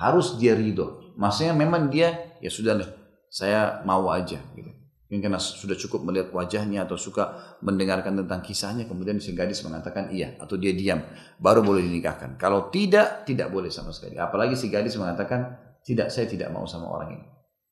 [0.00, 1.14] Harus dia ridho.
[1.20, 2.90] Maksudnya memang dia ya sudah lah
[3.32, 4.68] saya mau aja gitu.
[5.12, 10.08] Mungkin karena sudah cukup melihat wajahnya atau suka mendengarkan tentang kisahnya kemudian si gadis mengatakan
[10.08, 11.04] iya atau dia diam
[11.36, 12.40] baru boleh dinikahkan.
[12.40, 14.16] Kalau tidak tidak boleh sama sekali.
[14.16, 15.52] Apalagi si gadis mengatakan
[15.84, 17.26] tidak saya tidak mau sama orang ini.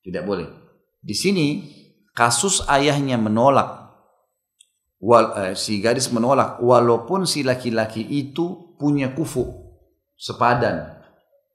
[0.04, 0.44] Tidak boleh.
[1.00, 1.64] Di sini
[2.12, 3.88] kasus ayahnya menolak
[5.00, 9.48] wal, eh, si gadis menolak walaupun si laki-laki itu punya kufu
[10.12, 11.00] sepadan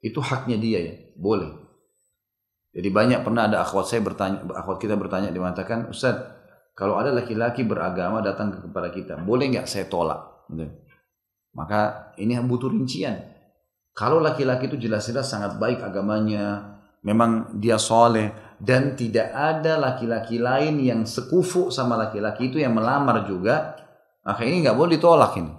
[0.01, 1.64] itu haknya dia ya boleh
[2.75, 6.19] jadi banyak pernah ada akhwat saya bertanya, akhwat kita bertanya, dia mengatakan, Ustaz,
[6.75, 10.43] kalau ada laki-laki beragama datang kepada kita, boleh nggak saya tolak?
[10.51, 10.67] Gitu.
[11.55, 13.15] Maka ini butuh rincian.
[13.95, 20.75] Kalau laki-laki itu jelas-jelas sangat baik agamanya, memang dia soleh dan tidak ada laki-laki lain
[20.83, 23.79] yang sekufu sama laki-laki itu yang melamar juga,
[24.27, 25.53] maka ini nggak boleh ditolak ini.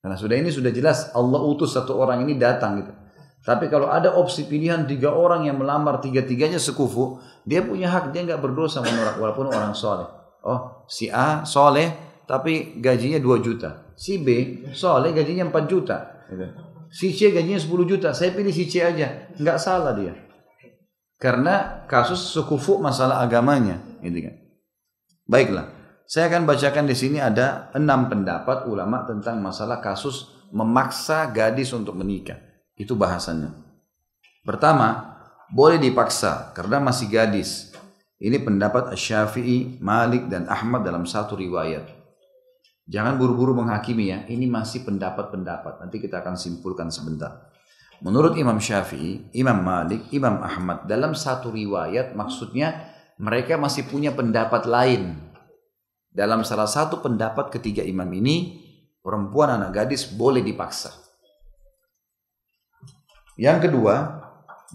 [0.00, 2.92] Karena sudah ini sudah jelas Allah utus satu orang ini datang gitu.
[3.40, 7.16] Tapi kalau ada opsi pilihan tiga orang yang melamar tiga-tiganya sekufu,
[7.48, 10.08] dia punya hak dia nggak berdosa menolak walaupun orang soleh.
[10.44, 11.88] Oh si A soleh
[12.28, 13.90] tapi gajinya 2 juta.
[13.96, 14.28] Si B
[14.76, 15.96] soleh gajinya 4 juta.
[16.28, 16.46] Gitu.
[16.90, 18.08] Si C gajinya 10 juta.
[18.12, 19.30] Saya pilih si C aja.
[19.34, 20.14] Nggak salah dia.
[21.16, 23.80] Karena kasus sekufu masalah agamanya.
[24.04, 24.34] Gitu kan.
[25.26, 25.66] Baiklah.
[26.10, 31.94] Saya akan bacakan di sini ada enam pendapat ulama tentang masalah kasus memaksa gadis untuk
[31.94, 32.49] menikah.
[32.80, 33.52] Itu bahasannya.
[34.40, 35.20] Pertama,
[35.52, 37.76] boleh dipaksa karena masih gadis.
[38.16, 41.84] Ini pendapat Syafi'i, Malik, dan Ahmad dalam satu riwayat.
[42.88, 45.84] Jangan buru-buru menghakimi ya, ini masih pendapat-pendapat.
[45.84, 47.52] Nanti kita akan simpulkan sebentar.
[48.00, 52.88] Menurut Imam Syafi'i, Imam Malik, Imam Ahmad, dalam satu riwayat maksudnya
[53.20, 55.20] mereka masih punya pendapat lain.
[56.08, 58.56] Dalam salah satu pendapat ketiga imam ini,
[59.04, 60.99] perempuan anak gadis boleh dipaksa.
[63.40, 64.20] Yang kedua,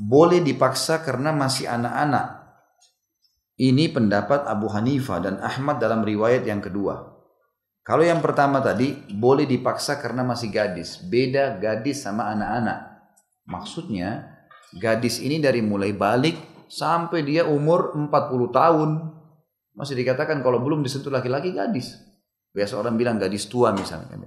[0.01, 2.49] boleh dipaksa karena masih anak-anak.
[3.61, 7.13] Ini pendapat Abu Hanifah dan Ahmad dalam riwayat yang kedua.
[7.85, 10.97] Kalau yang pertama tadi, boleh dipaksa karena masih gadis.
[11.05, 13.05] Beda gadis sama anak-anak.
[13.45, 14.33] Maksudnya,
[14.81, 18.09] gadis ini dari mulai balik sampai dia umur 40
[18.49, 18.89] tahun.
[19.77, 22.01] Masih dikatakan kalau belum disentuh laki-laki gadis.
[22.49, 24.17] Biasa orang bilang gadis tua misalnya.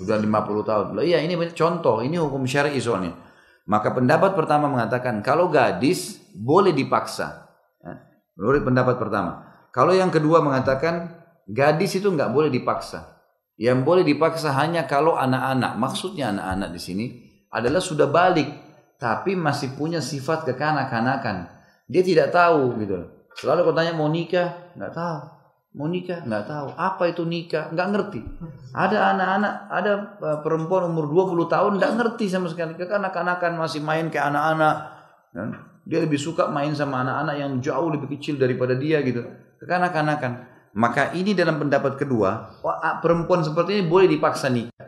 [0.00, 0.86] Sudah 50 tahun.
[0.96, 3.23] Loh, iya ini contoh, ini hukum syar'i soalnya.
[3.64, 7.48] Maka pendapat pertama mengatakan kalau gadis boleh dipaksa.
[7.80, 8.04] Ya,
[8.36, 9.48] menurut pendapat pertama.
[9.72, 11.10] Kalau yang kedua mengatakan
[11.48, 13.24] gadis itu nggak boleh dipaksa.
[13.56, 15.80] Yang boleh dipaksa hanya kalau anak-anak.
[15.80, 17.06] Maksudnya anak-anak di sini
[17.48, 18.50] adalah sudah balik
[19.00, 21.48] tapi masih punya sifat kekanak-kanakan.
[21.88, 23.04] Dia tidak tahu gitu.
[23.34, 25.18] Selalu kau tanya mau nikah, nggak tahu.
[25.74, 26.22] Mau nikah?
[26.22, 26.68] Nggak tahu.
[26.78, 27.74] Apa itu nikah?
[27.74, 28.20] Nggak ngerti.
[28.70, 32.78] Ada anak-anak, ada e, perempuan umur 20 tahun nggak ngerti sama sekali.
[32.78, 34.76] Kekanak-kanakan masih main kayak anak-anak.
[35.82, 39.26] Dia lebih suka main sama anak-anak yang jauh lebih kecil daripada dia gitu.
[39.58, 40.46] Kekanak-kanakan.
[40.78, 42.62] Maka ini dalam pendapat kedua,
[43.02, 44.86] perempuan seperti ini boleh dipaksa nikah.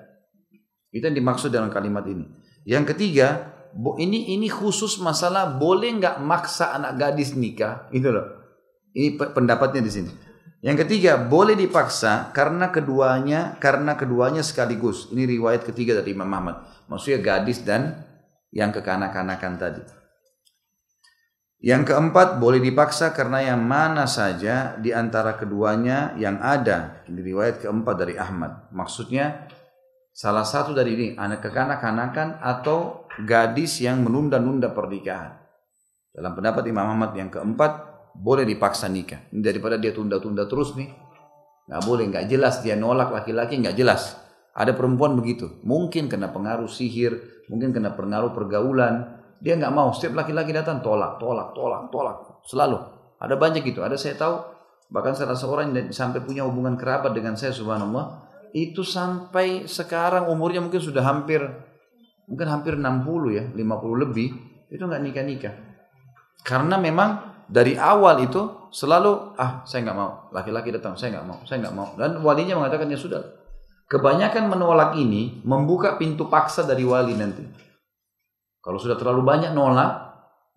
[0.94, 2.26] Itu yang dimaksud dalam kalimat ini.
[2.62, 3.54] Yang ketiga,
[3.98, 8.26] ini ini khusus masalah boleh nggak maksa anak gadis nikah, itu loh.
[8.94, 10.10] Ini pendapatnya di sini.
[10.64, 15.12] Yang ketiga, boleh dipaksa karena keduanya karena keduanya sekaligus.
[15.12, 16.64] Ini riwayat ketiga dari Imam Ahmad.
[16.88, 18.06] Maksudnya gadis dan
[18.54, 19.82] yang kekanak-kanakan tadi.
[21.60, 27.00] Yang keempat, boleh dipaksa karena yang mana saja di antara keduanya yang ada.
[27.08, 28.68] Ini riwayat keempat dari Ahmad.
[28.76, 29.48] Maksudnya
[30.12, 35.36] salah satu dari ini anak kekanak-kanakan atau gadis yang menunda-nunda pernikahan.
[36.12, 39.28] Dalam pendapat Imam Ahmad yang keempat, boleh dipaksa nikah.
[39.28, 40.88] Daripada dia tunda-tunda terus nih.
[41.66, 44.16] Nggak boleh, nggak jelas dia nolak laki-laki nggak jelas.
[44.56, 49.20] Ada perempuan begitu, mungkin kena pengaruh sihir, mungkin kena pengaruh pergaulan.
[49.36, 52.80] Dia nggak mau, setiap laki-laki datang tolak, tolak, tolak, tolak, selalu.
[53.20, 54.40] Ada banyak gitu, ada saya tahu,
[54.88, 58.24] bahkan salah seorang yang sampai punya hubungan kerabat dengan saya subhanallah,
[58.56, 61.44] itu sampai sekarang umurnya mungkin sudah hampir,
[62.24, 64.28] mungkin hampir 60 ya, 50 lebih,
[64.72, 65.54] itu nggak nikah-nikah.
[66.40, 70.28] Karena memang dari awal itu selalu ah saya nggak mau.
[70.34, 71.94] Laki-laki datang saya nggak mau saya nggak mau.
[71.94, 73.22] Dan walinya mengatakan ya sudah.
[73.86, 77.46] Kebanyakan menolak ini membuka pintu paksa dari wali nanti.
[78.58, 79.90] Kalau sudah terlalu banyak nolak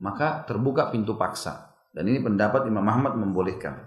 [0.02, 1.78] maka terbuka pintu paksa.
[1.94, 3.86] Dan ini pendapat Imam Muhammad membolehkan.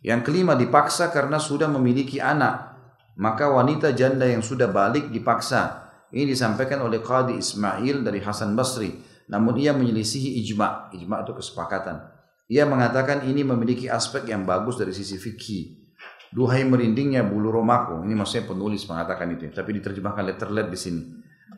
[0.00, 2.72] Yang kelima dipaksa karena sudah memiliki anak.
[3.20, 5.92] Maka wanita janda yang sudah balik dipaksa.
[6.08, 10.92] Ini disampaikan oleh Qadi Ismail dari Hasan Basri namun ia menyelisihi ijma.
[10.92, 12.04] Ijma itu kesepakatan.
[12.52, 15.88] Ia mengatakan ini memiliki aspek yang bagus dari sisi fikih.
[16.36, 18.04] Duhai merindingnya bulu romaku.
[18.04, 19.48] Ini maksudnya penulis mengatakan itu.
[19.48, 21.02] Tapi diterjemahkan letterlet di sini.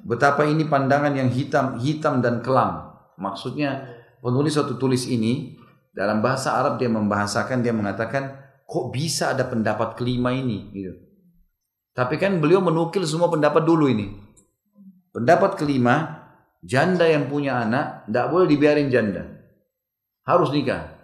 [0.06, 2.94] Betapa ini pandangan yang hitam, hitam dan kelam.
[3.18, 3.90] Maksudnya
[4.22, 5.58] penulis satu tulis ini
[5.90, 10.94] dalam bahasa Arab dia membahasakan dia mengatakan kok bisa ada pendapat kelima ini gitu.
[11.94, 14.14] Tapi kan beliau menukil semua pendapat dulu ini.
[15.14, 16.23] Pendapat kelima
[16.64, 19.28] Janda yang punya anak tidak boleh dibiarin janda.
[20.24, 20.96] Harus nikah.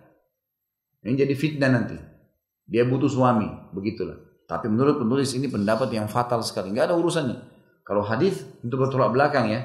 [1.05, 2.01] Ini jadi fitnah nanti.
[2.65, 3.45] Dia butuh suami,
[3.77, 4.17] begitulah.
[4.49, 6.73] Tapi menurut penulis ini pendapat yang fatal sekali.
[6.73, 7.37] Nggak ada urusannya.
[7.85, 9.61] Kalau hadis itu bertolak belakang ya.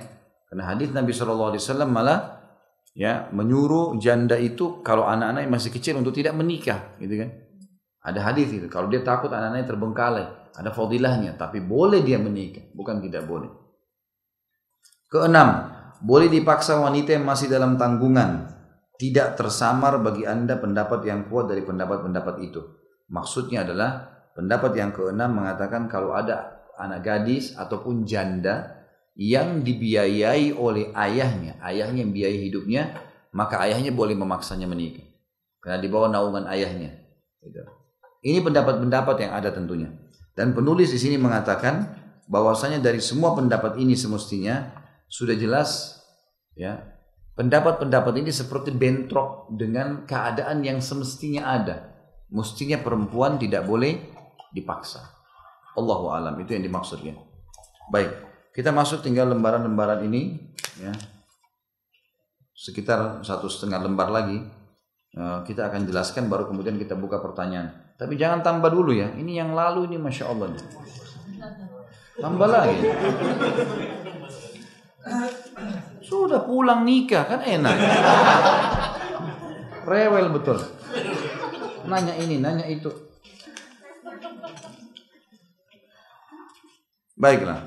[0.51, 2.19] Karena hadis Nabi Shallallahu Alaihi Wasallam malah
[2.95, 7.29] ya menyuruh janda itu kalau anak-anaknya masih kecil untuk tidak menikah, gitu kan?
[8.05, 8.67] Ada hadis itu.
[8.69, 11.33] Kalau dia takut anak-anaknya terbengkalai, ada fadilahnya.
[11.39, 13.49] Tapi boleh dia menikah, bukan tidak boleh.
[15.09, 18.51] Keenam, boleh dipaksa wanita yang masih dalam tanggungan.
[18.95, 22.63] Tidak tersamar bagi anda pendapat yang kuat dari pendapat-pendapat itu.
[23.11, 30.91] Maksudnya adalah pendapat yang keenam mengatakan kalau ada anak gadis ataupun janda yang dibiayai oleh
[30.95, 32.83] ayahnya, ayahnya yang biayai hidupnya,
[33.35, 35.03] maka ayahnya boleh memaksanya menikah.
[35.59, 36.95] Karena di bawah naungan ayahnya.
[37.43, 37.63] Gitu.
[38.25, 39.91] Ini pendapat-pendapat yang ada tentunya.
[40.35, 41.95] Dan penulis di sini mengatakan
[42.27, 44.84] bahwasanya dari semua pendapat ini semestinya
[45.15, 45.95] sudah jelas
[46.59, 46.83] ya
[47.39, 51.95] pendapat-pendapat ini seperti bentrok dengan keadaan yang semestinya ada.
[52.27, 53.95] Mestinya perempuan tidak boleh
[54.51, 54.99] dipaksa.
[55.79, 57.15] Allahu alam itu yang dimaksudnya.
[57.91, 58.11] Baik,
[58.51, 60.51] kita masuk tinggal lembaran-lembaran ini
[60.83, 60.91] ya.
[62.55, 64.39] Sekitar satu setengah lembar lagi
[65.15, 67.71] Eh, kita akan jelaskan baru kemudian kita buka pertanyaan.
[67.95, 69.15] Tapi jangan tambah dulu ya.
[69.15, 70.51] Ini yang lalu ini masya Allah.
[72.19, 72.75] Tambah lagi.
[76.01, 77.77] Sudah pulang nikah kan enak.
[79.85, 80.57] Rewel betul.
[81.85, 82.89] Nanya ini, nanya itu.
[87.15, 87.61] Baiklah.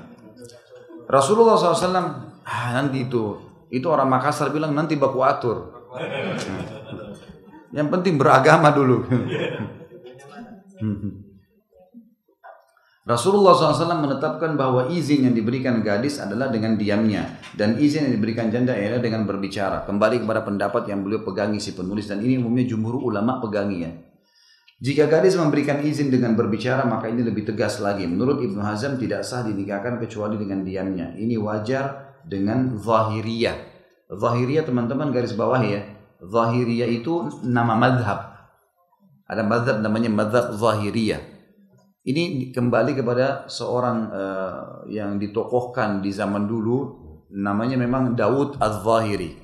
[1.09, 3.33] Rasulullah SAW, ah, nanti itu,
[3.73, 5.73] itu orang Makassar bilang nanti baku atur.
[7.73, 9.09] Yang penting beragama dulu.
[13.09, 18.53] Rasulullah SAW menetapkan bahwa izin yang diberikan gadis adalah dengan diamnya dan izin yang diberikan
[18.53, 19.81] janda adalah dengan berbicara.
[19.89, 23.89] Kembali kepada pendapat yang beliau pegangi si penulis dan ini umumnya jumhur ulama pegangi ya.
[24.77, 28.05] Jika gadis memberikan izin dengan berbicara maka ini lebih tegas lagi.
[28.05, 31.17] Menurut Ibnu Hazm tidak sah dinikahkan kecuali dengan diamnya.
[31.17, 33.57] Ini wajar dengan zahiriyah.
[34.13, 35.81] Zahiriyah teman-teman garis bawah ya
[36.21, 38.37] Zahiriyah itu nama madhab.
[39.25, 41.38] Ada madhab namanya madhab Zahiriyah.
[42.09, 46.97] Ini kembali kepada seorang uh, yang ditokohkan di zaman dulu
[47.37, 49.37] namanya memang Daud Az-Zahiri.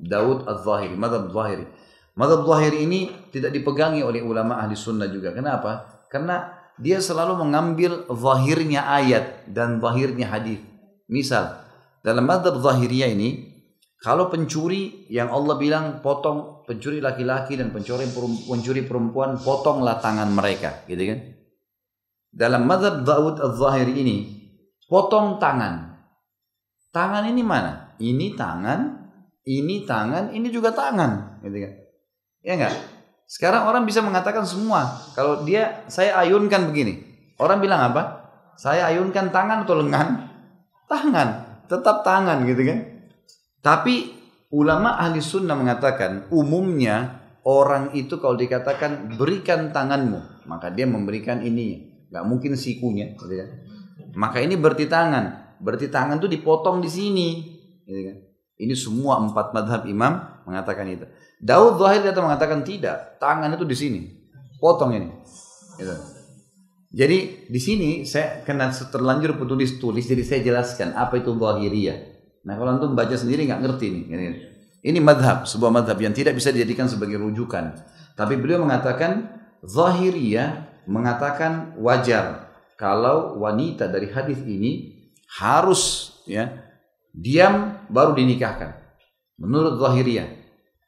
[0.00, 1.68] Daud Az-Zahiri, madhab Zahiri.
[2.16, 5.36] Madhab Zahiri ini tidak dipegangi oleh ulama ahli sunnah juga.
[5.36, 6.00] Kenapa?
[6.08, 10.64] Karena dia selalu mengambil zahirnya ayat dan zahirnya hadis.
[11.12, 11.60] Misal,
[12.00, 13.52] dalam madhab Zahiriyah ini
[14.00, 18.08] kalau pencuri yang Allah bilang potong pencuri laki-laki dan pencuri
[18.48, 21.39] pencuri perempuan potonglah tangan mereka, gitu kan?
[22.30, 24.16] Dalam mazhab Daud al-Zahiri ini
[24.86, 25.98] potong tangan.
[26.90, 27.94] Tangan ini mana?
[27.98, 28.80] Ini tangan,
[29.46, 31.72] ini tangan, ini juga tangan, gitu kan?
[32.42, 32.74] Ya enggak?
[33.30, 34.90] Sekarang orang bisa mengatakan semua.
[35.14, 36.98] Kalau dia saya ayunkan begini.
[37.38, 38.26] Orang bilang apa?
[38.58, 40.08] Saya ayunkan tangan atau lengan?
[40.90, 41.28] Tangan,
[41.70, 42.78] tetap tangan gitu kan?
[43.62, 44.10] Tapi
[44.50, 51.89] ulama ahli sunnah mengatakan umumnya orang itu kalau dikatakan berikan tanganmu, maka dia memberikan ini.
[52.10, 53.14] Gak mungkin sikunya.
[53.14, 53.48] Gitu kan?
[54.18, 55.56] Maka ini berarti tangan.
[55.62, 57.28] Berarti tangan itu dipotong di sini.
[57.86, 58.16] Gitu kan?
[58.60, 61.08] Ini semua empat madhab imam mengatakan itu.
[61.40, 63.16] Daud Zahir datang mengatakan tidak.
[63.16, 64.00] Tangan itu di sini.
[64.60, 65.08] Potong ini.
[65.80, 66.20] Gitu.
[66.90, 71.98] Jadi di sini saya kena terlanjur penulis tulis jadi saya jelaskan apa itu zahiriyah.
[72.42, 74.04] Nah kalau antum baca sendiri nggak ngerti nih.
[74.80, 77.78] Ini madhab, sebuah madhab yang tidak bisa dijadikan sebagai rujukan.
[78.18, 84.98] Tapi beliau mengatakan zahiriyah mengatakan wajar kalau wanita dari hadis ini
[85.38, 86.50] harus ya
[87.14, 88.74] diam baru dinikahkan.
[89.38, 90.40] Menurut zahiriyah.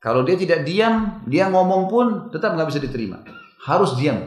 [0.03, 3.22] Kalau dia tidak diam, dia ngomong pun tetap nggak bisa diterima.
[3.62, 4.18] Harus diam.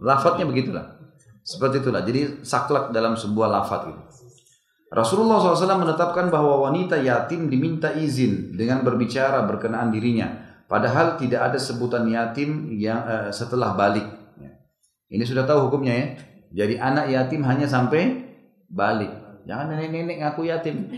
[0.00, 0.98] Lafadznya begitulah.
[1.44, 2.00] Seperti itulah.
[2.00, 4.02] Jadi saklek dalam sebuah lafadz itu.
[4.92, 10.28] Rasulullah SAW menetapkan bahwa wanita yatim diminta izin dengan berbicara berkenaan dirinya.
[10.68, 14.21] Padahal tidak ada sebutan yatim yang uh, setelah balik.
[15.12, 16.06] Ini sudah tahu hukumnya ya.
[16.64, 18.24] Jadi anak yatim hanya sampai
[18.72, 19.12] balik.
[19.44, 20.88] Jangan nenek-nenek ngaku yatim.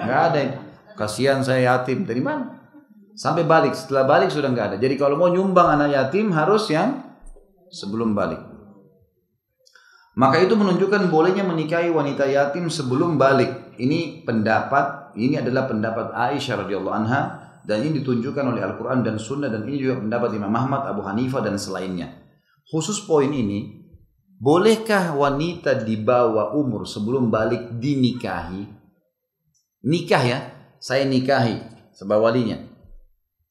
[0.00, 0.40] Enggak ada.
[0.96, 2.08] Kasihan saya yatim.
[2.08, 2.64] Dari mana?
[3.12, 3.76] Sampai balik.
[3.76, 4.76] Setelah balik sudah enggak ada.
[4.80, 7.04] Jadi kalau mau nyumbang anak yatim harus yang
[7.68, 8.40] sebelum balik.
[10.14, 13.74] Maka itu menunjukkan bolehnya menikahi wanita yatim sebelum balik.
[13.74, 17.20] Ini pendapat, ini adalah pendapat Aisyah radhiyallahu anha
[17.66, 21.42] dan ini ditunjukkan oleh Al-Quran dan Sunnah dan ini juga pendapat Imam Ahmad, Abu Hanifah
[21.42, 22.23] dan selainnya.
[22.74, 23.86] Khusus poin ini,
[24.34, 28.66] bolehkah wanita di bawah umur sebelum balik dinikahi?
[29.86, 30.38] Nikah ya,
[30.82, 31.54] saya nikahi
[31.94, 32.58] sebab walinya.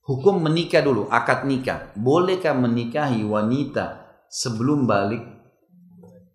[0.04, 1.96] Hukum menikah dulu, akad nikah.
[1.96, 5.24] Bolehkah menikahi wanita sebelum balik?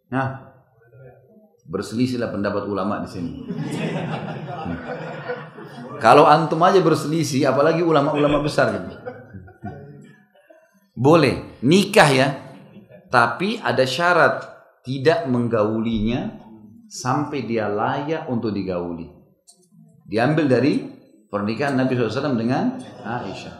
[0.08, 0.48] Nah,
[1.68, 3.32] berselisihlah pendapat ulama di sini.
[6.08, 8.96] Kalau antum aja berselisih, apalagi ulama-ulama besar gitu.
[10.96, 12.47] Boleh nikah ya,
[13.08, 14.44] tapi ada syarat
[14.84, 16.40] tidak menggaulinya
[16.88, 19.08] sampai dia layak untuk digauli.
[20.08, 20.80] Diambil dari
[21.28, 23.54] pernikahan Nabi SAW dengan Aisyah.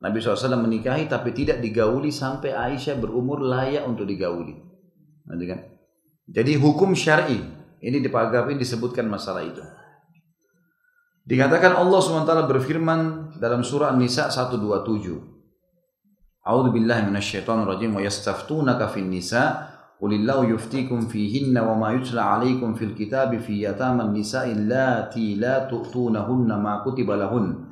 [0.00, 4.56] Nabi SAW menikahi tapi tidak digauli sampai Aisyah berumur layak untuk digauli.
[5.24, 5.60] Kan?
[6.28, 7.40] Jadi hukum syar'i
[7.80, 9.64] ini di ini disebutkan masalah itu.
[11.24, 13.00] Dikatakan Allah SWT berfirman
[13.38, 15.29] dalam surah An-Nisa 127.
[16.40, 19.70] أعوذ بالله من الشيطان الرجيم ويستفتونك في النساء
[20.00, 26.48] قل الله يفتيكم فيهن وما يتلى عليكم في الكتاب في يتامى النساء اللاتي لا تؤتونهن
[26.62, 27.64] ما كتب لهن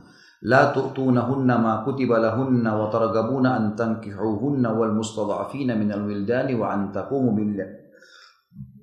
[0.42, 7.64] لا تؤتونهن ما كتب لهن وترغبون أن تنكحوهن والمستضعفين من الولدان وأن تقوموا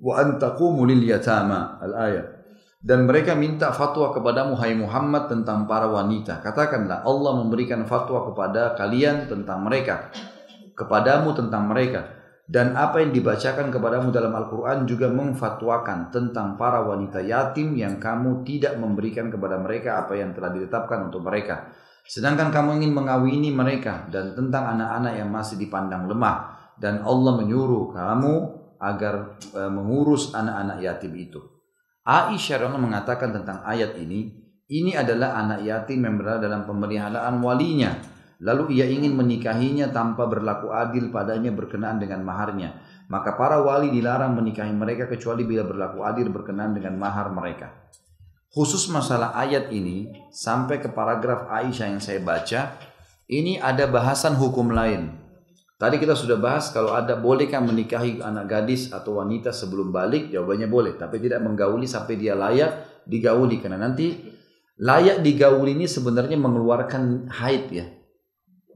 [0.02, 2.35] وأن تقوموا لليتامى الآية.
[2.86, 6.38] Dan mereka minta fatwa kepadamu hai Muhammad tentang para wanita.
[6.38, 10.14] Katakanlah Allah memberikan fatwa kepada kalian tentang mereka.
[10.78, 12.14] Kepadamu tentang mereka.
[12.46, 18.46] Dan apa yang dibacakan kepadamu dalam Al-Quran juga memfatwakan tentang para wanita yatim yang kamu
[18.46, 21.74] tidak memberikan kepada mereka apa yang telah ditetapkan untuk mereka.
[22.06, 26.54] Sedangkan kamu ingin mengawini mereka dan tentang anak-anak yang masih dipandang lemah.
[26.78, 28.34] Dan Allah menyuruh kamu
[28.78, 31.55] agar eh, mengurus anak-anak yatim itu.
[32.06, 34.30] Aisyah radhiyallahu mengatakan tentang ayat ini,
[34.70, 37.98] ini adalah anak yatim yang berada dalam pemeliharaan walinya.
[38.38, 42.78] Lalu ia ingin menikahinya tanpa berlaku adil padanya berkenaan dengan maharnya.
[43.10, 47.74] Maka para wali dilarang menikahi mereka kecuali bila berlaku adil berkenaan dengan mahar mereka.
[48.54, 52.78] Khusus masalah ayat ini sampai ke paragraf Aisyah yang saya baca,
[53.26, 55.25] ini ada bahasan hukum lain
[55.76, 60.72] Tadi kita sudah bahas kalau ada bolehkah menikahi anak gadis atau wanita sebelum balik, jawabannya
[60.72, 64.16] boleh, tapi tidak menggauli sampai dia layak digauli karena nanti
[64.80, 67.86] layak digauli ini sebenarnya mengeluarkan haid ya.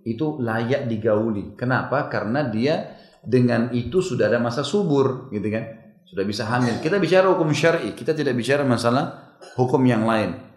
[0.04, 1.56] Itu layak digauli.
[1.56, 2.04] Kenapa?
[2.12, 5.64] Karena dia dengan itu sudah ada masa subur, gitu kan?
[6.04, 6.84] Sudah bisa hamil.
[6.84, 10.49] Kita bicara hukum syar'i, kita tidak bicara masalah hukum yang lain.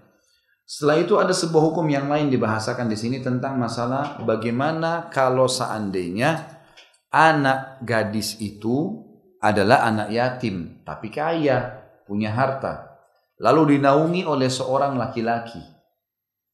[0.63, 6.63] Setelah itu ada sebuah hukum yang lain dibahasakan di sini tentang masalah bagaimana kalau seandainya
[7.11, 9.03] anak gadis itu
[9.43, 12.95] adalah anak yatim tapi kaya, punya harta,
[13.43, 15.59] lalu dinaungi oleh seorang laki-laki.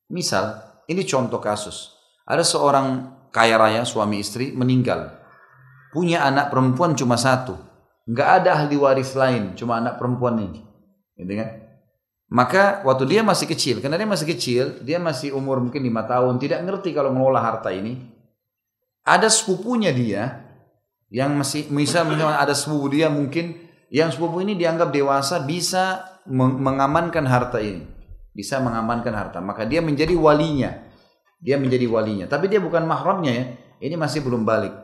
[0.10, 0.58] Misal,
[0.90, 1.94] ini contoh kasus.
[2.26, 5.14] Ada seorang kaya raya suami istri meninggal.
[5.94, 7.54] Punya anak perempuan cuma satu.
[8.10, 10.66] Nggak ada ahli waris lain, cuma anak perempuan ini.
[11.14, 11.69] Gitu?
[12.30, 16.38] Maka waktu dia masih kecil, karena dia masih kecil, dia masih umur mungkin lima tahun,
[16.38, 17.98] tidak ngerti kalau mengolah harta ini.
[19.02, 20.46] Ada sepupunya dia
[21.10, 23.58] yang masih misal ada sepupu dia mungkin
[23.90, 27.90] yang sepupu ini dianggap dewasa bisa mengamankan harta ini,
[28.30, 29.42] bisa mengamankan harta.
[29.42, 30.86] Maka dia menjadi walinya,
[31.42, 32.30] dia menjadi walinya.
[32.30, 33.46] Tapi dia bukan mahramnya ya,
[33.90, 34.78] ini masih belum balik.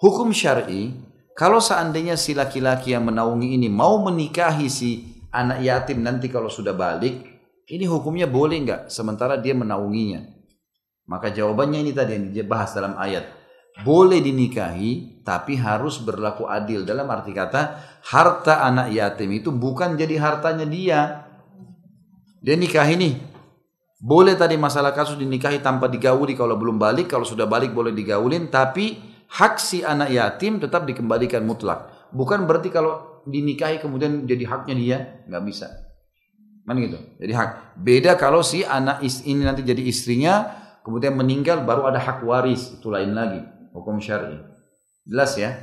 [0.00, 0.96] Hukum syar'i,
[1.36, 6.72] kalau seandainya si laki-laki yang menaungi ini mau menikahi si anak yatim nanti kalau sudah
[6.72, 7.20] balik,
[7.68, 10.24] ini hukumnya boleh nggak sementara dia menaunginya?
[11.06, 13.30] Maka jawabannya ini tadi yang dibahas dalam ayat.
[13.84, 16.82] Boleh dinikahi tapi harus berlaku adil.
[16.82, 17.76] Dalam arti kata
[18.08, 21.00] harta anak yatim itu bukan jadi hartanya dia.
[22.40, 23.20] Dia nikah ini.
[24.00, 27.12] Boleh tadi masalah kasus dinikahi tanpa digauli kalau belum balik.
[27.12, 28.48] Kalau sudah balik boleh digaulin.
[28.48, 28.96] Tapi
[29.28, 32.10] hak si anak yatim tetap dikembalikan mutlak.
[32.10, 35.66] Bukan berarti kalau dinikahi kemudian jadi haknya dia nggak bisa.
[36.66, 36.98] Mana gitu?
[37.22, 37.78] Jadi hak.
[37.78, 40.50] Beda kalau si anak ini nanti jadi istrinya
[40.82, 42.78] kemudian meninggal baru ada hak waris.
[42.78, 43.38] Itu lain lagi
[43.70, 44.38] hukum syar'i.
[45.06, 45.54] Jelas ya?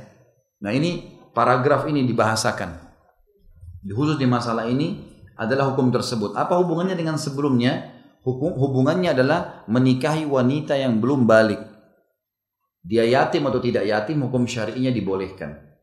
[0.64, 2.80] Nah ini paragraf ini dibahasakan.
[3.84, 4.96] Khusus di masalah ini
[5.36, 6.32] adalah hukum tersebut.
[6.40, 7.92] Apa hubungannya dengan sebelumnya?
[8.24, 11.60] Hukum hubungannya adalah menikahi wanita yang belum balik.
[12.80, 15.73] Dia yatim atau tidak yatim hukum syar'inya dibolehkan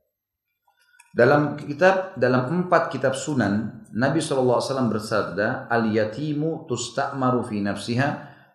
[1.12, 8.10] dalam kitab dalam empat kitab sunan Nabi SAW bersabda al yatimu tusta'maru fi nafsiha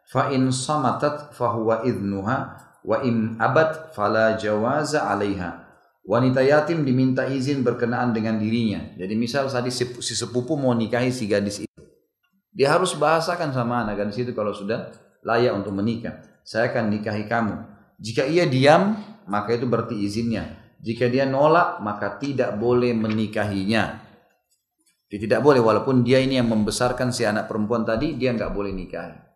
[0.09, 2.36] fa in samatat fahuwa idnuha
[2.80, 5.68] wa in abad fala jawaza 'alaiha.
[6.07, 8.94] Wanita yatim diminta izin berkenaan dengan dirinya.
[8.94, 11.82] Jadi misal tadi si, si sepupu mau nikahi si gadis itu.
[12.54, 14.94] Dia harus bahasakan sama anak gadis itu kalau sudah
[15.26, 16.22] layak untuk menikah.
[16.46, 17.59] Saya akan nikahi kamu.
[17.98, 18.94] Jika ia diam,
[19.26, 20.65] maka itu berarti izinnya.
[20.81, 24.07] Jika dia nolak, maka tidak boleh menikahinya.
[25.07, 28.74] Dia tidak boleh, walaupun dia ini yang membesarkan si anak perempuan tadi, dia nggak boleh
[28.74, 29.27] nikahi.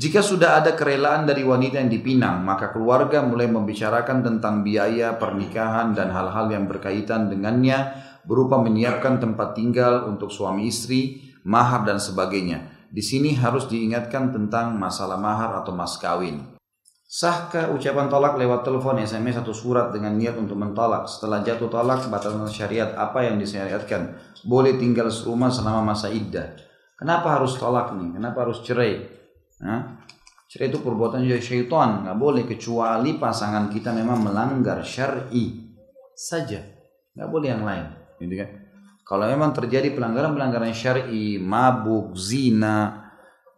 [0.00, 5.92] Jika sudah ada kerelaan dari wanita yang dipinang, maka keluarga mulai membicarakan tentang biaya pernikahan
[5.92, 12.88] dan hal-hal yang berkaitan dengannya, berupa menyiapkan tempat tinggal untuk suami istri, mahar dan sebagainya.
[12.90, 16.59] Di sini harus diingatkan tentang masalah mahar atau mas kawin.
[17.10, 21.10] Sahkah ucapan tolak lewat telepon, SMS atau surat dengan niat untuk mentolak?
[21.10, 24.14] Setelah jatuh tolak, batasan syariat apa yang disyariatkan?
[24.46, 26.54] Boleh tinggal serumah selama masa iddah.
[26.94, 28.14] Kenapa harus tolak nih?
[28.14, 29.02] Kenapa harus cerai?
[29.58, 30.06] Nah,
[30.46, 35.74] cerai itu perbuatan syaitan, nggak boleh kecuali pasangan kita memang melanggar syar'i
[36.14, 36.62] saja,
[37.18, 37.90] nggak boleh yang lain,
[38.22, 38.50] gitu kan?
[39.02, 43.10] Kalau memang terjadi pelanggaran-pelanggaran syar'i, mabuk, zina,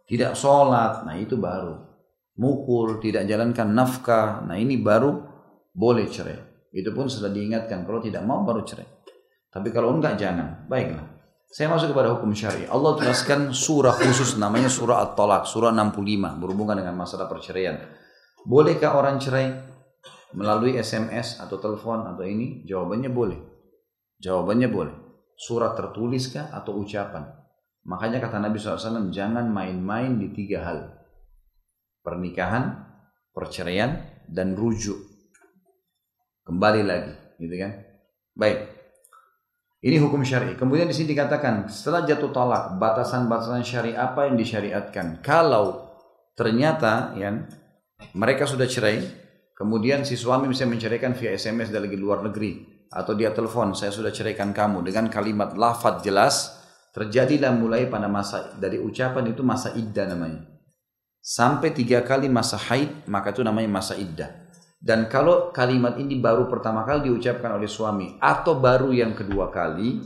[0.09, 1.92] tidak sholat, nah itu baru.
[2.33, 5.21] Mukul, tidak jalankan nafkah, nah ini baru
[5.69, 6.69] boleh cerai.
[6.73, 8.89] Itu pun sudah diingatkan, kalau tidak mau baru cerai.
[9.53, 11.13] Tapi kalau enggak jangan, baiklah.
[11.53, 12.65] Saya masuk kepada hukum syari.
[12.65, 17.77] Allah jelaskan surah khusus namanya surah At-Talaq, surah 65 berhubungan dengan masalah perceraian.
[18.41, 19.53] Bolehkah orang cerai
[20.33, 22.65] melalui SMS atau telepon atau ini?
[22.65, 23.37] Jawabannya boleh.
[24.17, 24.95] Jawabannya boleh.
[25.37, 27.29] Surat tertuliskah atau ucapan?
[27.85, 30.92] Makanya kata Nabi SAW, jangan main-main di tiga hal.
[32.03, 32.83] Pernikahan,
[33.31, 34.99] perceraian, dan rujuk.
[36.43, 37.71] Kembali lagi, gitu kan?
[38.35, 38.73] Baik,
[39.83, 40.55] ini hukum syari.
[40.55, 45.19] Kemudian di sini dikatakan setelah jatuh talak batasan-batasan syari apa yang disyariatkan.
[45.19, 45.91] Kalau
[46.39, 47.35] ternyata ya
[48.15, 49.03] mereka sudah cerai,
[49.51, 54.15] kemudian si suami bisa menceraikan via SMS dari luar negeri atau dia telepon, saya sudah
[54.15, 56.63] ceraikan kamu dengan kalimat lafaz jelas,
[56.95, 60.52] terjadilah mulai pada masa dari ucapan itu masa iddah namanya.
[61.23, 64.43] Sampai tiga kali masa haid, maka itu namanya masa iddah.
[64.75, 70.03] Dan kalau kalimat ini baru pertama kali diucapkan oleh suami atau baru yang kedua kali,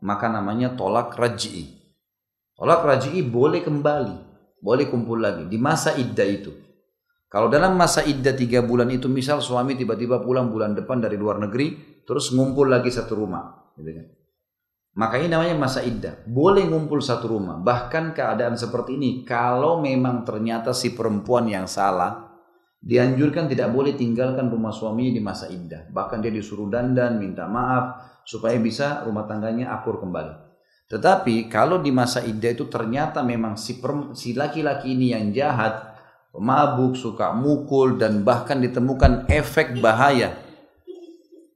[0.00, 1.68] maka namanya tolak raj'i.
[2.56, 4.16] Tolak raj'i boleh kembali,
[4.64, 6.56] boleh kumpul lagi di masa iddah itu.
[7.28, 11.36] Kalau dalam masa iddah tiga bulan itu misal suami tiba-tiba pulang bulan depan dari luar
[11.44, 13.74] negeri, terus ngumpul lagi satu rumah.
[13.76, 14.06] Gitu kan.
[14.94, 16.22] Maka ini namanya masa iddah.
[16.26, 17.58] Boleh ngumpul satu rumah.
[17.58, 22.34] Bahkan keadaan seperti ini, kalau memang ternyata si perempuan yang salah,
[22.84, 25.88] Dianjurkan tidak boleh tinggalkan rumah suami di masa iddah.
[25.88, 27.96] Bahkan dia disuruh dandan, minta maaf,
[28.28, 30.44] supaya bisa rumah tangganya akur kembali.
[30.92, 33.80] Tetapi kalau di masa iddah itu ternyata memang si,
[34.12, 35.96] si laki-laki ini yang jahat,
[36.36, 40.43] mabuk, suka mukul, dan bahkan ditemukan efek bahaya.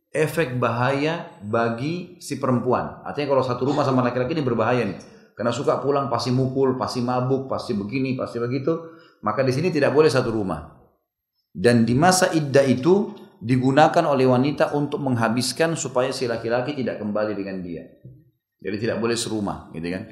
[0.09, 3.04] Efek bahaya bagi si perempuan.
[3.04, 4.98] Artinya kalau satu rumah sama laki-laki ini berbahaya nih.
[5.36, 8.98] Karena suka pulang pasti mukul, pasti mabuk, pasti begini, pasti begitu.
[9.20, 10.78] Maka di sini tidak boleh satu rumah.
[11.52, 17.38] Dan di masa iddah itu digunakan oleh wanita untuk menghabiskan supaya si laki-laki tidak kembali
[17.38, 17.86] dengan dia.
[18.59, 20.02] Jadi tidak boleh serumah, gitu kan?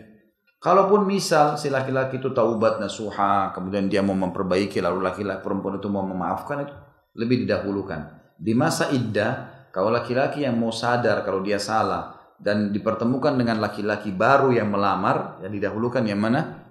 [0.62, 5.88] Kalaupun misal si laki-laki itu taubat nasuha, kemudian dia mau memperbaiki, lalu laki-laki perempuan itu
[5.90, 6.74] mau memaafkan itu
[7.18, 8.32] lebih didahulukan.
[8.38, 14.08] Di masa iddah, kalau laki-laki yang mau sadar kalau dia salah dan dipertemukan dengan laki-laki
[14.08, 16.64] baru yang melamar, yang didahulukan yang mana?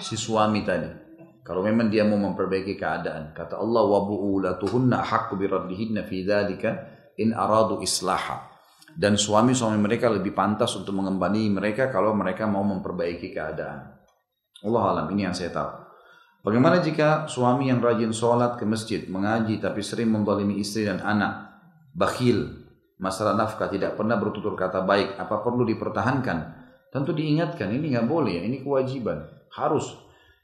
[0.00, 0.88] Si suami tadi.
[1.44, 3.36] Kalau memang dia mau memperbaiki keadaan.
[3.36, 6.70] Kata Allah, wa bu'ulatuhunna haqqu biraddihinna fi dzalika
[7.20, 8.48] in aradu islaha.
[8.96, 13.92] Dan suami-suami mereka lebih pantas untuk mengembani mereka kalau mereka mau memperbaiki keadaan.
[14.64, 15.85] Allah alam, ini yang saya tahu.
[16.46, 21.58] Bagaimana jika suami yang rajin sholat ke masjid, mengaji tapi sering membalimi istri dan anak,
[21.90, 22.70] bakhil,
[23.02, 26.38] masalah nafkah, tidak pernah bertutur kata baik, apa perlu dipertahankan?
[26.94, 29.26] Tentu diingatkan, ini nggak boleh ya, ini kewajiban.
[29.58, 29.90] Harus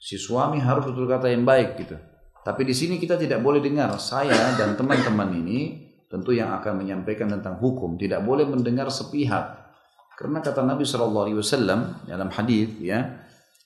[0.03, 1.95] si suami harus betul kata yang baik gitu.
[2.43, 7.31] Tapi di sini kita tidak boleh dengar saya dan teman-teman ini tentu yang akan menyampaikan
[7.31, 9.71] tentang hukum tidak boleh mendengar sepihak.
[10.19, 13.22] Karena kata Nabi Wasallam dalam hadis ya,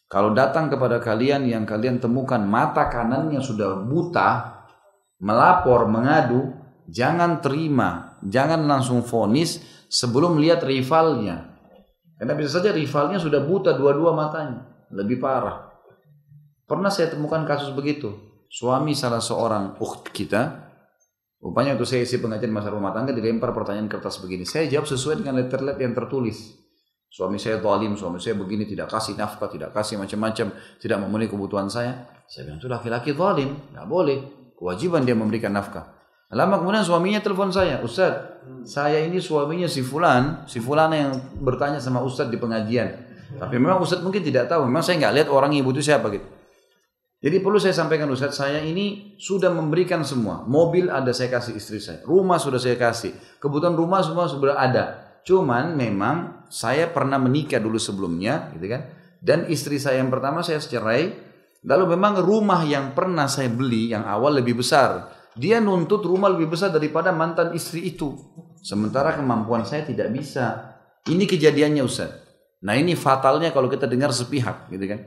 [0.07, 4.63] kalau datang kepada kalian yang kalian temukan mata kanannya sudah buta,
[5.19, 6.55] melapor, mengadu,
[6.87, 9.59] jangan terima, jangan langsung fonis
[9.91, 11.59] sebelum lihat rivalnya.
[12.17, 15.75] Karena bisa saja rivalnya sudah buta dua-dua matanya, lebih parah.
[16.67, 18.15] Pernah saya temukan kasus begitu.
[18.47, 20.71] Suami salah seorang ukht kita,
[21.43, 24.47] rupanya waktu saya isi pengajian masa rumah tangga dilempar pertanyaan kertas begini.
[24.47, 26.66] Saya jawab sesuai dengan letterlet yang tertulis.
[27.17, 31.65] Suami saya zalim, suami saya begini, tidak kasih nafkah, tidak kasih macam-macam, tidak memenuhi kebutuhan
[31.73, 32.05] saya.
[32.29, 34.19] Saya bilang itu laki-laki zalim, nggak boleh.
[34.53, 35.97] Kewajiban dia memberikan nafkah.
[36.29, 38.37] Lama kemudian suaminya telepon saya, Ustaz,
[38.69, 42.93] saya ini suaminya si Fulan, si Fulan yang bertanya sama Ustaz di pengajian.
[43.41, 46.29] Tapi memang Ustaz mungkin tidak tahu, memang saya nggak lihat orang ibu itu siapa gitu.
[47.25, 50.45] Jadi perlu saya sampaikan Ustaz, saya ini sudah memberikan semua.
[50.45, 52.05] Mobil ada saya kasih istri saya.
[52.05, 53.17] Rumah sudah saya kasih.
[53.41, 55.17] Kebutuhan rumah semua sudah ada.
[55.25, 58.83] Cuman memang saya pernah menikah dulu sebelumnya, gitu kan.
[59.23, 61.27] Dan istri saya yang pertama saya cerai.
[61.67, 65.11] Lalu memang rumah yang pernah saya beli yang awal lebih besar.
[65.35, 68.15] Dia nuntut rumah lebih besar daripada mantan istri itu.
[68.63, 70.79] Sementara kemampuan saya tidak bisa.
[71.11, 72.11] Ini kejadiannya Ustaz.
[72.63, 75.01] Nah ini fatalnya kalau kita dengar sepihak gitu kan.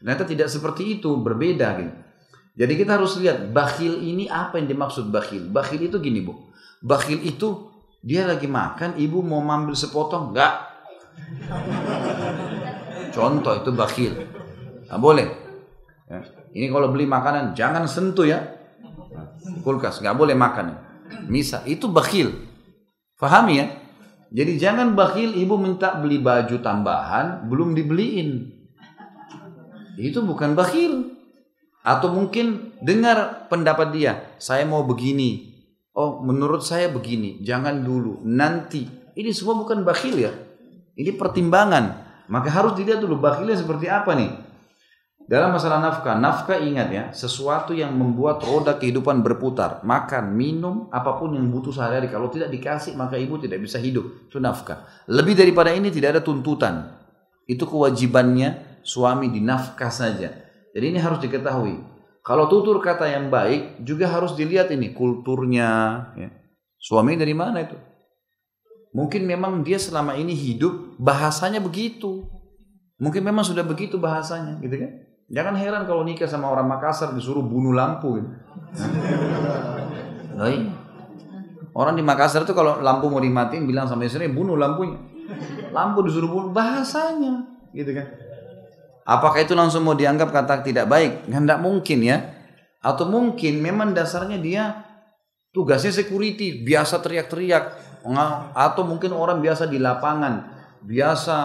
[0.00, 1.92] Ternyata tidak seperti itu, berbeda gitu.
[2.58, 5.46] Jadi kita harus lihat bakhil ini apa yang dimaksud bakhil.
[5.46, 6.50] Bakhil itu gini bu,
[6.82, 7.70] bakhil itu
[8.02, 10.66] dia lagi makan, ibu mau ambil sepotong, enggak.
[13.14, 14.12] Contoh itu bakhil.
[14.88, 15.28] Nggak boleh.
[16.08, 16.20] Ya.
[16.54, 18.40] Ini kalau beli makanan jangan sentuh ya.
[19.64, 20.76] Kulkas nggak boleh makan.
[21.28, 22.32] Misal itu bakhil.
[23.18, 23.66] Fahami ya?
[24.28, 28.54] Jadi jangan bakhil ibu minta beli baju tambahan belum dibeliin.
[29.98, 31.18] Itu bukan bakhil.
[31.82, 35.56] Atau mungkin dengar pendapat dia, saya mau begini.
[35.96, 38.86] Oh, menurut saya begini, jangan dulu, nanti.
[39.18, 40.30] Ini semua bukan bakhil ya.
[40.98, 42.10] Ini pertimbangan.
[42.26, 44.30] Maka harus dilihat dulu bakhilnya seperti apa nih.
[45.28, 49.84] Dalam masalah nafkah, nafkah ingat ya, sesuatu yang membuat roda kehidupan berputar.
[49.84, 52.08] Makan, minum, apa pun yang butuh sehari-hari.
[52.08, 54.08] Kalau tidak dikasih, maka ibu tidak bisa hidup.
[54.24, 54.88] Itu nafkah.
[55.04, 56.96] Lebih daripada ini tidak ada tuntutan.
[57.44, 60.32] Itu kewajibannya suami di nafkah saja.
[60.72, 61.76] Jadi ini harus diketahui.
[62.24, 65.68] Kalau tutur kata yang baik, juga harus dilihat ini kulturnya.
[66.16, 66.28] Ya.
[66.80, 67.76] Suami dari mana itu?
[68.96, 72.24] Mungkin memang dia selama ini hidup bahasanya begitu.
[72.98, 74.90] Mungkin memang sudah begitu bahasanya, gitu kan?
[75.28, 78.28] Jangan heran kalau nikah sama orang Makassar disuruh bunuh lampu gitu.
[80.34, 80.48] Nah,
[81.78, 84.98] Orang di Makassar itu kalau lampu mau dimatiin bilang sama istrinya bunuh lampunya.
[85.70, 88.08] Lampu disuruh bunuh bahasanya gitu kan.
[89.06, 91.30] Apakah itu langsung mau dianggap kata tidak baik?
[91.30, 92.34] Tidak mungkin ya.
[92.82, 94.64] Atau mungkin memang dasarnya dia
[95.54, 97.87] tugasnya security, biasa teriak-teriak.
[98.54, 100.46] Atau mungkin orang biasa di lapangan,
[100.82, 101.36] biasa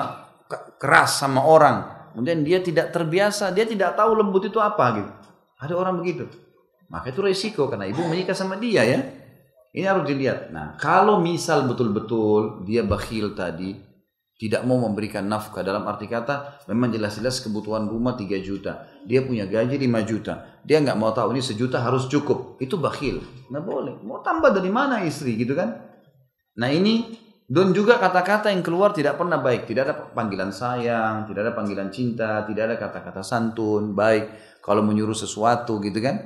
[0.77, 5.11] keras sama orang kemudian dia tidak terbiasa, dia tidak tahu lembut itu apa gitu.
[5.57, 6.29] Ada orang begitu.
[6.93, 9.01] Maka itu resiko karena ibu menikah sama dia ya.
[9.73, 10.53] Ini harus dilihat.
[10.53, 13.73] Nah, kalau misal betul-betul dia bakhil tadi,
[14.37, 19.45] tidak mau memberikan nafkah dalam arti kata memang jelas-jelas kebutuhan rumah 3 juta dia punya
[19.45, 23.93] gaji 5 juta dia nggak mau tahu ini sejuta harus cukup itu bakhil nggak boleh
[24.03, 25.92] mau tambah dari mana istri gitu kan
[26.57, 27.23] nah ini
[27.53, 29.67] dan juga kata-kata yang keluar tidak pernah baik.
[29.69, 34.57] Tidak ada panggilan sayang, tidak ada panggilan cinta, tidak ada kata-kata santun, baik.
[34.63, 36.23] Kalau menyuruh sesuatu gitu kan.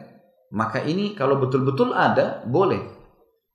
[0.53, 2.79] Maka ini kalau betul-betul ada, boleh.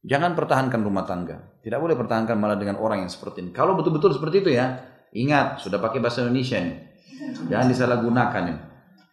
[0.04, 1.40] Jangan pertahankan rumah tangga.
[1.64, 3.50] Tidak boleh pertahankan malah dengan orang yang seperti ini.
[3.56, 4.82] Kalau betul-betul seperti itu ya,
[5.16, 6.76] ingat, sudah pakai bahasa Indonesia nih.
[7.48, 8.58] Jangan disalahgunakan nih.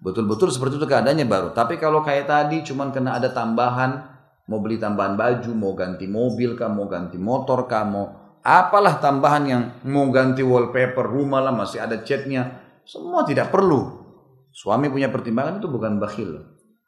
[0.03, 1.55] Betul-betul seperti itu keadaannya baru.
[1.55, 4.18] Tapi kalau kayak tadi cuman kena ada tambahan,
[4.49, 8.05] mau beli tambahan baju, mau ganti mobil kah, mau ganti motor kah, mau
[8.41, 12.57] apalah tambahan yang mau ganti wallpaper rumah lah masih ada catnya.
[12.81, 14.01] Semua tidak perlu.
[14.49, 16.41] Suami punya pertimbangan itu bukan bakhil.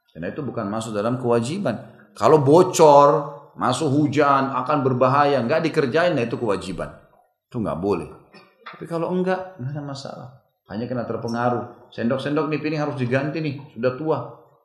[0.09, 1.78] Karena itu bukan masuk dalam kewajiban.
[2.18, 3.09] Kalau bocor
[3.55, 6.97] masuk hujan akan berbahaya nggak dikerjain nah itu kewajiban.
[7.47, 8.09] Itu nggak boleh.
[8.66, 10.30] Tapi kalau enggak nggak ada masalah.
[10.68, 11.93] Hanya kena terpengaruh.
[11.93, 14.18] Sendok-sendok nih piring harus diganti nih sudah tua.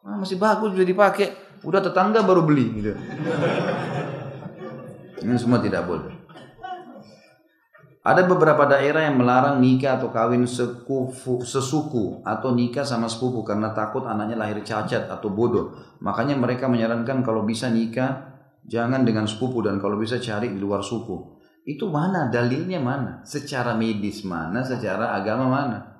[0.07, 2.93] Ah, masih bagus sudah dipakai udah tetangga baru beli gitu
[5.25, 6.17] ini semua tidak boleh
[8.07, 13.75] ada beberapa daerah yang melarang nikah atau kawin sekufu, sesuku atau nikah sama sepupu karena
[13.75, 15.75] takut anaknya lahir cacat atau bodoh.
[15.99, 20.87] Makanya mereka menyarankan kalau bisa nikah jangan dengan sepupu dan kalau bisa cari di luar
[20.87, 21.35] suku.
[21.67, 23.27] Itu mana dalilnya mana?
[23.27, 24.63] Secara medis mana?
[24.63, 25.96] Secara agama mana?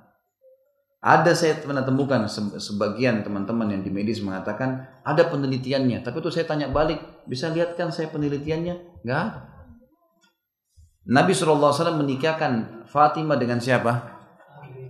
[0.97, 2.25] Ada saya pernah temukan
[2.57, 6.01] sebagian teman-teman yang di medis mengatakan ada penelitiannya.
[6.01, 6.97] Tapi itu saya tanya balik,
[7.29, 9.05] bisa lihat kan saya penelitiannya?
[9.05, 9.39] Enggak ada.
[11.07, 11.71] Nabi SAW
[12.01, 14.17] menikahkan Fatimah dengan siapa?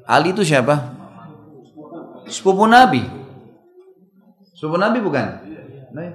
[0.07, 0.95] Ali itu siapa?
[2.25, 3.03] Sepupu Nabi.
[4.55, 5.27] Sepupu Nabi bukan?
[5.91, 6.09] Nah,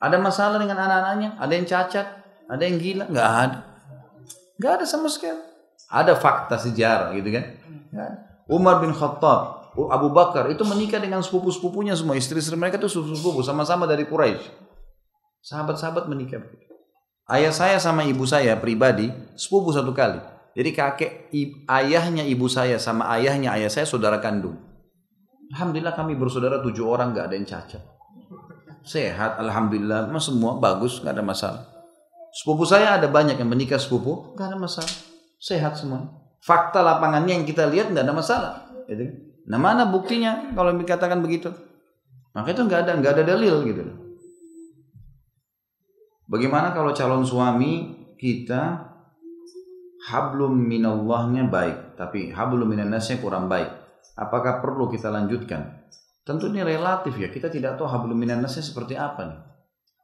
[0.00, 1.36] ada masalah dengan anak-anaknya?
[1.38, 2.06] Ada yang cacat?
[2.48, 3.04] Ada yang gila?
[3.06, 3.58] Enggak ada.
[4.58, 5.38] Enggak ada sama sekali.
[5.92, 7.44] Ada fakta sejarah gitu kan?
[8.44, 12.14] Umar bin Khattab, Abu Bakar itu menikah dengan sepupu-sepupunya semua.
[12.14, 14.44] Istri-istri mereka itu sepupu-sepupu sama-sama dari Quraisy.
[15.44, 16.44] Sahabat-sahabat menikah.
[17.24, 20.20] Ayah saya sama ibu saya pribadi sepupu satu kali.
[20.54, 21.12] Jadi kakek
[21.66, 24.54] ayahnya ibu saya sama ayahnya ayah saya saudara kandung.
[25.50, 27.82] Alhamdulillah kami bersaudara tujuh orang nggak ada yang cacat.
[28.84, 31.62] Sehat, alhamdulillah, mas semua bagus, nggak ada masalah.
[32.30, 34.92] Sepupu saya ada banyak yang menikah sepupu, nggak ada masalah.
[35.40, 36.23] Sehat semua.
[36.44, 38.52] Fakta lapangannya yang kita lihat nggak ada masalah.
[38.84, 39.08] Gitu.
[39.48, 41.48] Nah mana buktinya kalau dikatakan begitu?
[42.36, 43.80] Maka itu nggak ada nggak ada dalil gitu.
[46.28, 48.92] Bagaimana kalau calon suami kita
[50.08, 53.68] hablum minallahnya baik, tapi hablum minannasnya kurang baik.
[54.16, 55.84] Apakah perlu kita lanjutkan?
[56.24, 59.40] Tentu ini relatif ya, kita tidak tahu hablum minannasnya seperti apa nih.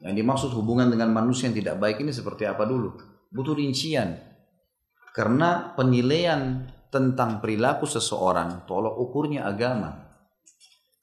[0.08, 2.96] Yang dimaksud hubungan dengan manusia yang tidak baik ini seperti apa dulu?
[3.28, 4.29] Butuh rincian.
[5.10, 10.10] Karena penilaian tentang perilaku seseorang, tolok ukurnya agama.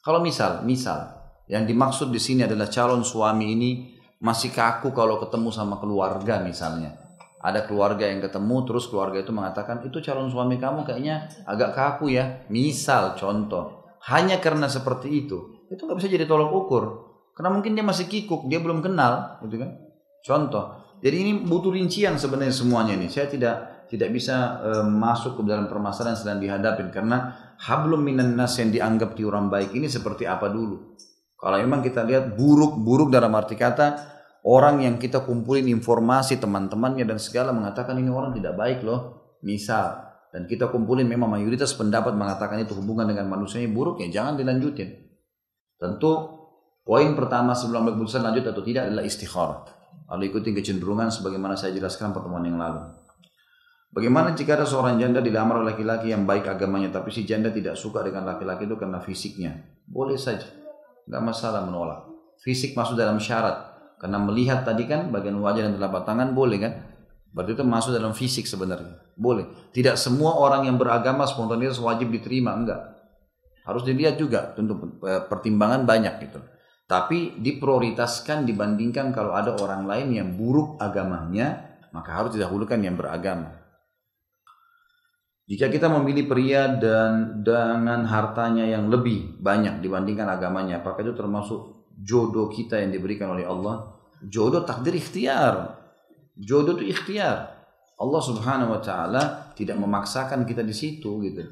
[0.03, 1.11] Kalau misal, misal,
[1.47, 3.71] yang dimaksud di sini adalah calon suami ini
[4.19, 6.95] masih kaku kalau ketemu sama keluarga misalnya.
[7.37, 12.11] Ada keluarga yang ketemu terus keluarga itu mengatakan itu calon suami kamu kayaknya agak kaku
[12.11, 12.43] ya.
[12.51, 16.83] Misal contoh, hanya karena seperti itu, itu nggak bisa jadi tolok ukur.
[17.37, 19.77] Karena mungkin dia masih kikuk, dia belum kenal, gitu kan?
[20.25, 20.65] Contoh.
[20.97, 23.05] Jadi ini butuh rincian sebenarnya semuanya ini.
[23.05, 28.35] Saya tidak tidak bisa e, masuk ke dalam permasalahan yang sedang dihadapin karena hablum minan
[28.35, 30.95] nas yang dianggap di orang baik ini seperti apa dulu.
[31.37, 33.87] Kalau memang kita lihat buruk-buruk dalam arti kata
[34.45, 39.35] orang yang kita kumpulin informasi teman-temannya dan segala mengatakan ini orang tidak baik loh.
[39.45, 44.11] Misal dan kita kumpulin memang mayoritas pendapat mengatakan itu hubungan dengan manusia ini buruk ya
[44.11, 45.07] jangan dilanjutin.
[45.79, 46.11] Tentu
[46.83, 49.59] poin pertama sebelum keputusan lanjut atau tidak adalah istikharah.
[50.13, 53.06] Lalu ikuti kecenderungan sebagaimana saya jelaskan pertemuan yang lalu.
[53.87, 57.79] Bagaimana jika ada seorang janda dilamar oleh laki-laki yang baik agamanya tapi si janda tidak
[57.79, 59.57] suka dengan laki-laki itu karena fisiknya?
[59.87, 60.45] Boleh saja.
[61.07, 62.03] Nggak masalah menolak.
[62.43, 63.73] Fisik masuk dalam syarat.
[63.97, 66.73] Karena melihat tadi kan bagian wajah dan telapak tangan boleh kan?
[67.33, 69.01] Berarti itu masuk dalam fisik sebenarnya.
[69.17, 69.49] Boleh.
[69.73, 72.97] Tidak semua orang yang beragama spontanitas wajib diterima, enggak.
[73.65, 76.39] Harus dilihat juga, tentu pertimbangan banyak gitu.
[76.87, 83.66] Tapi diprioritaskan dibandingkan kalau ada orang lain yang buruk agamanya, maka harus didahulukan yang beragama.
[85.47, 91.87] Jika kita memilih pria dan dengan hartanya yang lebih banyak dibandingkan agamanya, apakah itu termasuk
[91.95, 93.95] jodoh kita yang diberikan oleh Allah.
[94.27, 95.79] Jodoh takdir ikhtiar.
[96.35, 97.63] Jodoh itu ikhtiar.
[97.95, 101.47] Allah Subhanahu wa taala tidak memaksakan kita di situ gitu.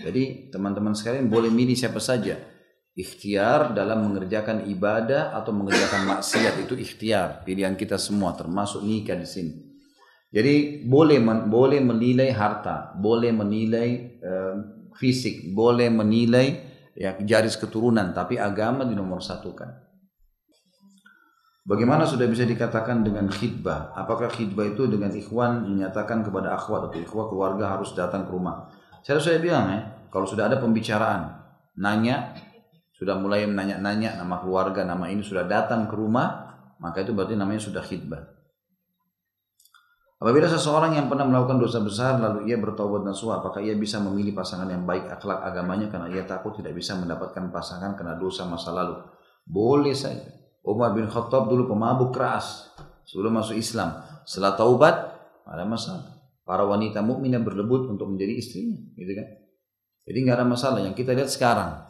[0.00, 2.40] Jadi teman-teman sekalian boleh milih siapa saja.
[2.96, 9.28] Ikhtiar dalam mengerjakan ibadah atau mengerjakan maksiat itu ikhtiar, pilihan kita semua termasuk nikah di
[9.28, 9.65] sini.
[10.36, 14.56] Jadi boleh men, boleh menilai harta, boleh menilai uh,
[14.92, 16.46] fisik, boleh menilai
[16.92, 19.86] ya garis keturunan tapi agama dinomor satukan
[21.66, 23.90] Bagaimana sudah bisa dikatakan dengan khidbah?
[23.98, 28.70] Apakah khidbah itu dengan ikhwan menyatakan kepada akhwat atau ikhwah keluarga harus datang ke rumah?
[29.02, 29.80] Saya saya bilang ya,
[30.14, 31.26] kalau sudah ada pembicaraan,
[31.74, 32.38] nanya,
[32.94, 37.58] sudah mulai menanya-nanya nama keluarga, nama ini sudah datang ke rumah, maka itu berarti namanya
[37.58, 38.35] sudah khidbah.
[40.16, 44.32] Apabila seseorang yang pernah melakukan dosa besar lalu ia bertobat nasuh, apakah ia bisa memilih
[44.32, 48.72] pasangan yang baik akhlak agamanya karena ia takut tidak bisa mendapatkan pasangan karena dosa masa
[48.72, 48.96] lalu?
[49.44, 50.24] Boleh saja.
[50.64, 52.72] Umar bin Khattab dulu pemabuk keras
[53.04, 53.92] sebelum masuk Islam.
[54.24, 54.94] Setelah taubat,
[55.44, 56.16] ada masalah.
[56.42, 59.28] Para wanita mukminah berlebut untuk menjadi istrinya, gitu kan?
[60.08, 60.80] Jadi nggak ada masalah.
[60.80, 61.86] Yang kita lihat sekarang,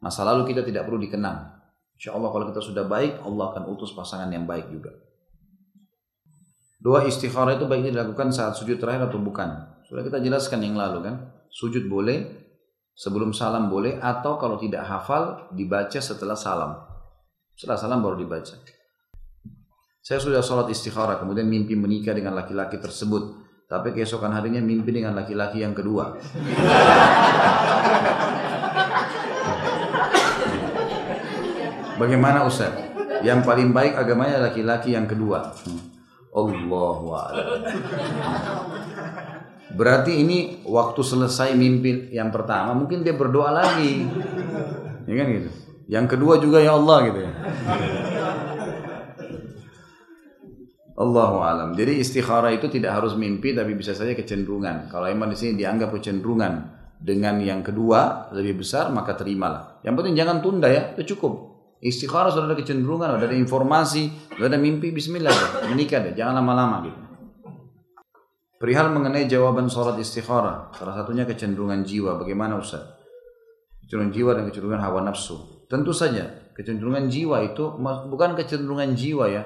[0.00, 1.58] masa lalu kita tidak perlu dikenang.
[1.96, 5.05] Insya Allah kalau kita sudah baik, Allah akan utus pasangan yang baik juga.
[6.76, 9.48] Doa istikharah itu baiknya dilakukan saat sujud terakhir atau bukan?
[9.88, 11.32] Sudah kita jelaskan yang lalu kan.
[11.48, 12.28] Sujud boleh,
[12.92, 16.76] sebelum salam boleh, atau kalau tidak hafal dibaca setelah salam.
[17.56, 18.60] Setelah salam baru dibaca.
[20.04, 23.48] Saya sudah sholat istikharah, kemudian mimpi menikah dengan laki-laki tersebut.
[23.66, 26.14] Tapi keesokan harinya mimpi dengan laki-laki yang kedua.
[31.98, 32.70] Bagaimana Ustaz?
[33.24, 35.56] Yang paling baik agamanya laki-laki yang kedua.
[35.64, 35.95] Hmm.
[36.36, 37.24] Allah
[39.76, 44.04] Berarti ini waktu selesai mimpi yang pertama mungkin dia berdoa lagi.
[45.08, 45.50] Ya kan gitu.
[45.86, 47.32] Yang kedua juga ya Allah gitu ya.
[50.96, 51.76] Allahu alam.
[51.76, 54.88] Jadi istikharah itu tidak harus mimpi tapi bisa saja kecenderungan.
[54.88, 56.52] Kalau emang di sini dianggap kecenderungan
[56.96, 59.84] dengan yang kedua lebih besar maka terimalah.
[59.84, 61.55] Yang penting jangan tunda ya, itu cukup.
[61.86, 66.82] Istikharah sudah ada kecenderungan, sudah ada informasi, sudah ada mimpi, bismillah, menikah deh, jangan lama-lama
[66.82, 67.00] gitu.
[68.56, 72.18] Perihal mengenai jawaban sholat istikharah, salah satunya kecenderungan jiwa.
[72.18, 72.82] Bagaimana Ustaz?
[73.84, 75.68] Kecenderungan jiwa dan kecenderungan hawa nafsu.
[75.70, 79.44] Tentu saja, kecenderungan jiwa itu bukan kecenderungan jiwa ya.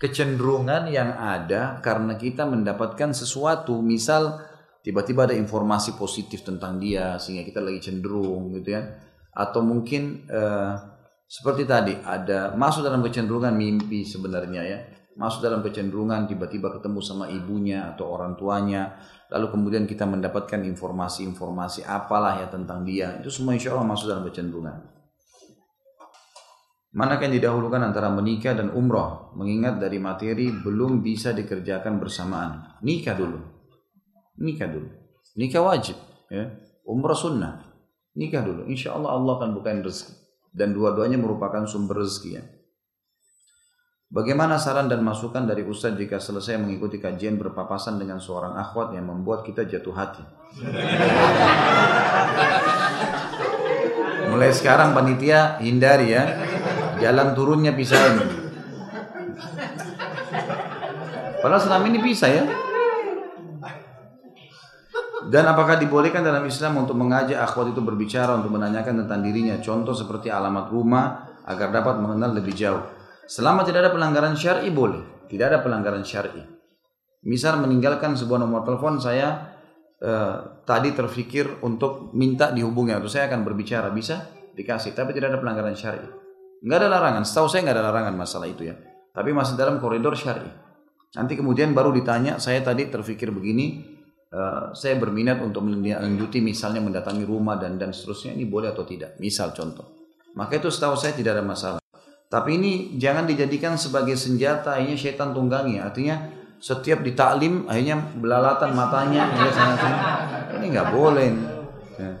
[0.00, 4.40] Kecenderungan yang ada karena kita mendapatkan sesuatu, misal
[4.80, 8.82] tiba-tiba ada informasi positif tentang dia sehingga kita lagi cenderung gitu ya.
[9.36, 10.95] Atau mungkin uh,
[11.26, 14.78] seperti tadi ada masuk dalam kecenderungan mimpi sebenarnya ya.
[15.18, 19.00] Masuk dalam kecenderungan tiba-tiba ketemu sama ibunya atau orang tuanya.
[19.32, 23.18] Lalu kemudian kita mendapatkan informasi-informasi apalah ya tentang dia.
[23.18, 24.76] Itu semua insya Allah masuk dalam kecenderungan.
[26.94, 29.34] Manakah yang didahulukan antara menikah dan umroh?
[29.34, 32.78] Mengingat dari materi belum bisa dikerjakan bersamaan.
[32.86, 33.40] Nikah dulu.
[34.38, 34.88] Nikah dulu.
[35.34, 35.96] Nikah wajib.
[36.30, 36.54] Ya.
[36.86, 37.66] Umroh sunnah.
[38.14, 38.68] Nikah dulu.
[38.70, 40.25] Insya Allah Allah akan bukain rezeki
[40.56, 42.42] dan dua-duanya merupakan sumber rezeki ya.
[44.08, 49.12] Bagaimana saran dan masukan dari Ustadz jika selesai mengikuti kajian berpapasan dengan seorang akhwat yang
[49.12, 50.24] membuat kita jatuh hati?
[54.32, 56.24] Mulai sekarang panitia hindari ya.
[57.02, 58.24] Jalan turunnya pisahin.
[61.42, 62.65] Padahal selama ini bisa ya.
[65.26, 69.58] Dan apakah dibolehkan dalam Islam untuk mengajak akhwat itu berbicara untuk menanyakan tentang dirinya?
[69.58, 72.82] Contoh seperti alamat rumah agar dapat mengenal lebih jauh.
[73.26, 75.26] Selama tidak ada pelanggaran syar'i boleh.
[75.26, 76.42] Tidak ada pelanggaran syar'i.
[77.26, 79.50] Misal meninggalkan sebuah nomor telepon saya
[79.98, 85.38] eh, tadi terfikir untuk minta dihubungi atau saya akan berbicara bisa dikasih tapi tidak ada
[85.42, 86.06] pelanggaran syar'i.
[86.62, 87.26] Enggak ada larangan.
[87.26, 88.78] Setahu saya enggak ada larangan masalah itu ya.
[89.10, 90.46] Tapi masih dalam koridor syar'i.
[91.18, 93.95] Nanti kemudian baru ditanya saya tadi terfikir begini
[94.26, 99.14] Uh, saya berminat untuk melanjuti misalnya mendatangi rumah dan dan seterusnya ini boleh atau tidak?
[99.22, 99.86] Misal contoh.
[100.34, 101.80] Maka itu setahu saya tidak ada masalah.
[102.26, 105.78] Tapi ini jangan dijadikan sebagai senjata akhirnya syaitan tunggangi.
[105.78, 106.26] Artinya
[106.58, 109.50] setiap ditaklim akhirnya belalatan matanya ya,
[110.58, 111.28] ini nggak boleh.
[111.96, 112.12] Ya.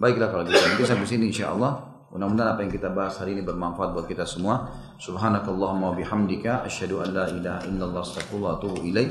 [0.00, 0.58] baiklah kalau gitu.
[0.58, 1.92] Nanti sampai sini insya Allah.
[2.12, 4.68] Mudah-mudahan apa yang kita bahas hari ini bermanfaat buat kita semua.
[5.00, 6.66] Subhanakallahumma bihamdika.
[6.66, 9.10] Asyhadu an la ilaha illallah astaghfirullah wa atubu ilaik.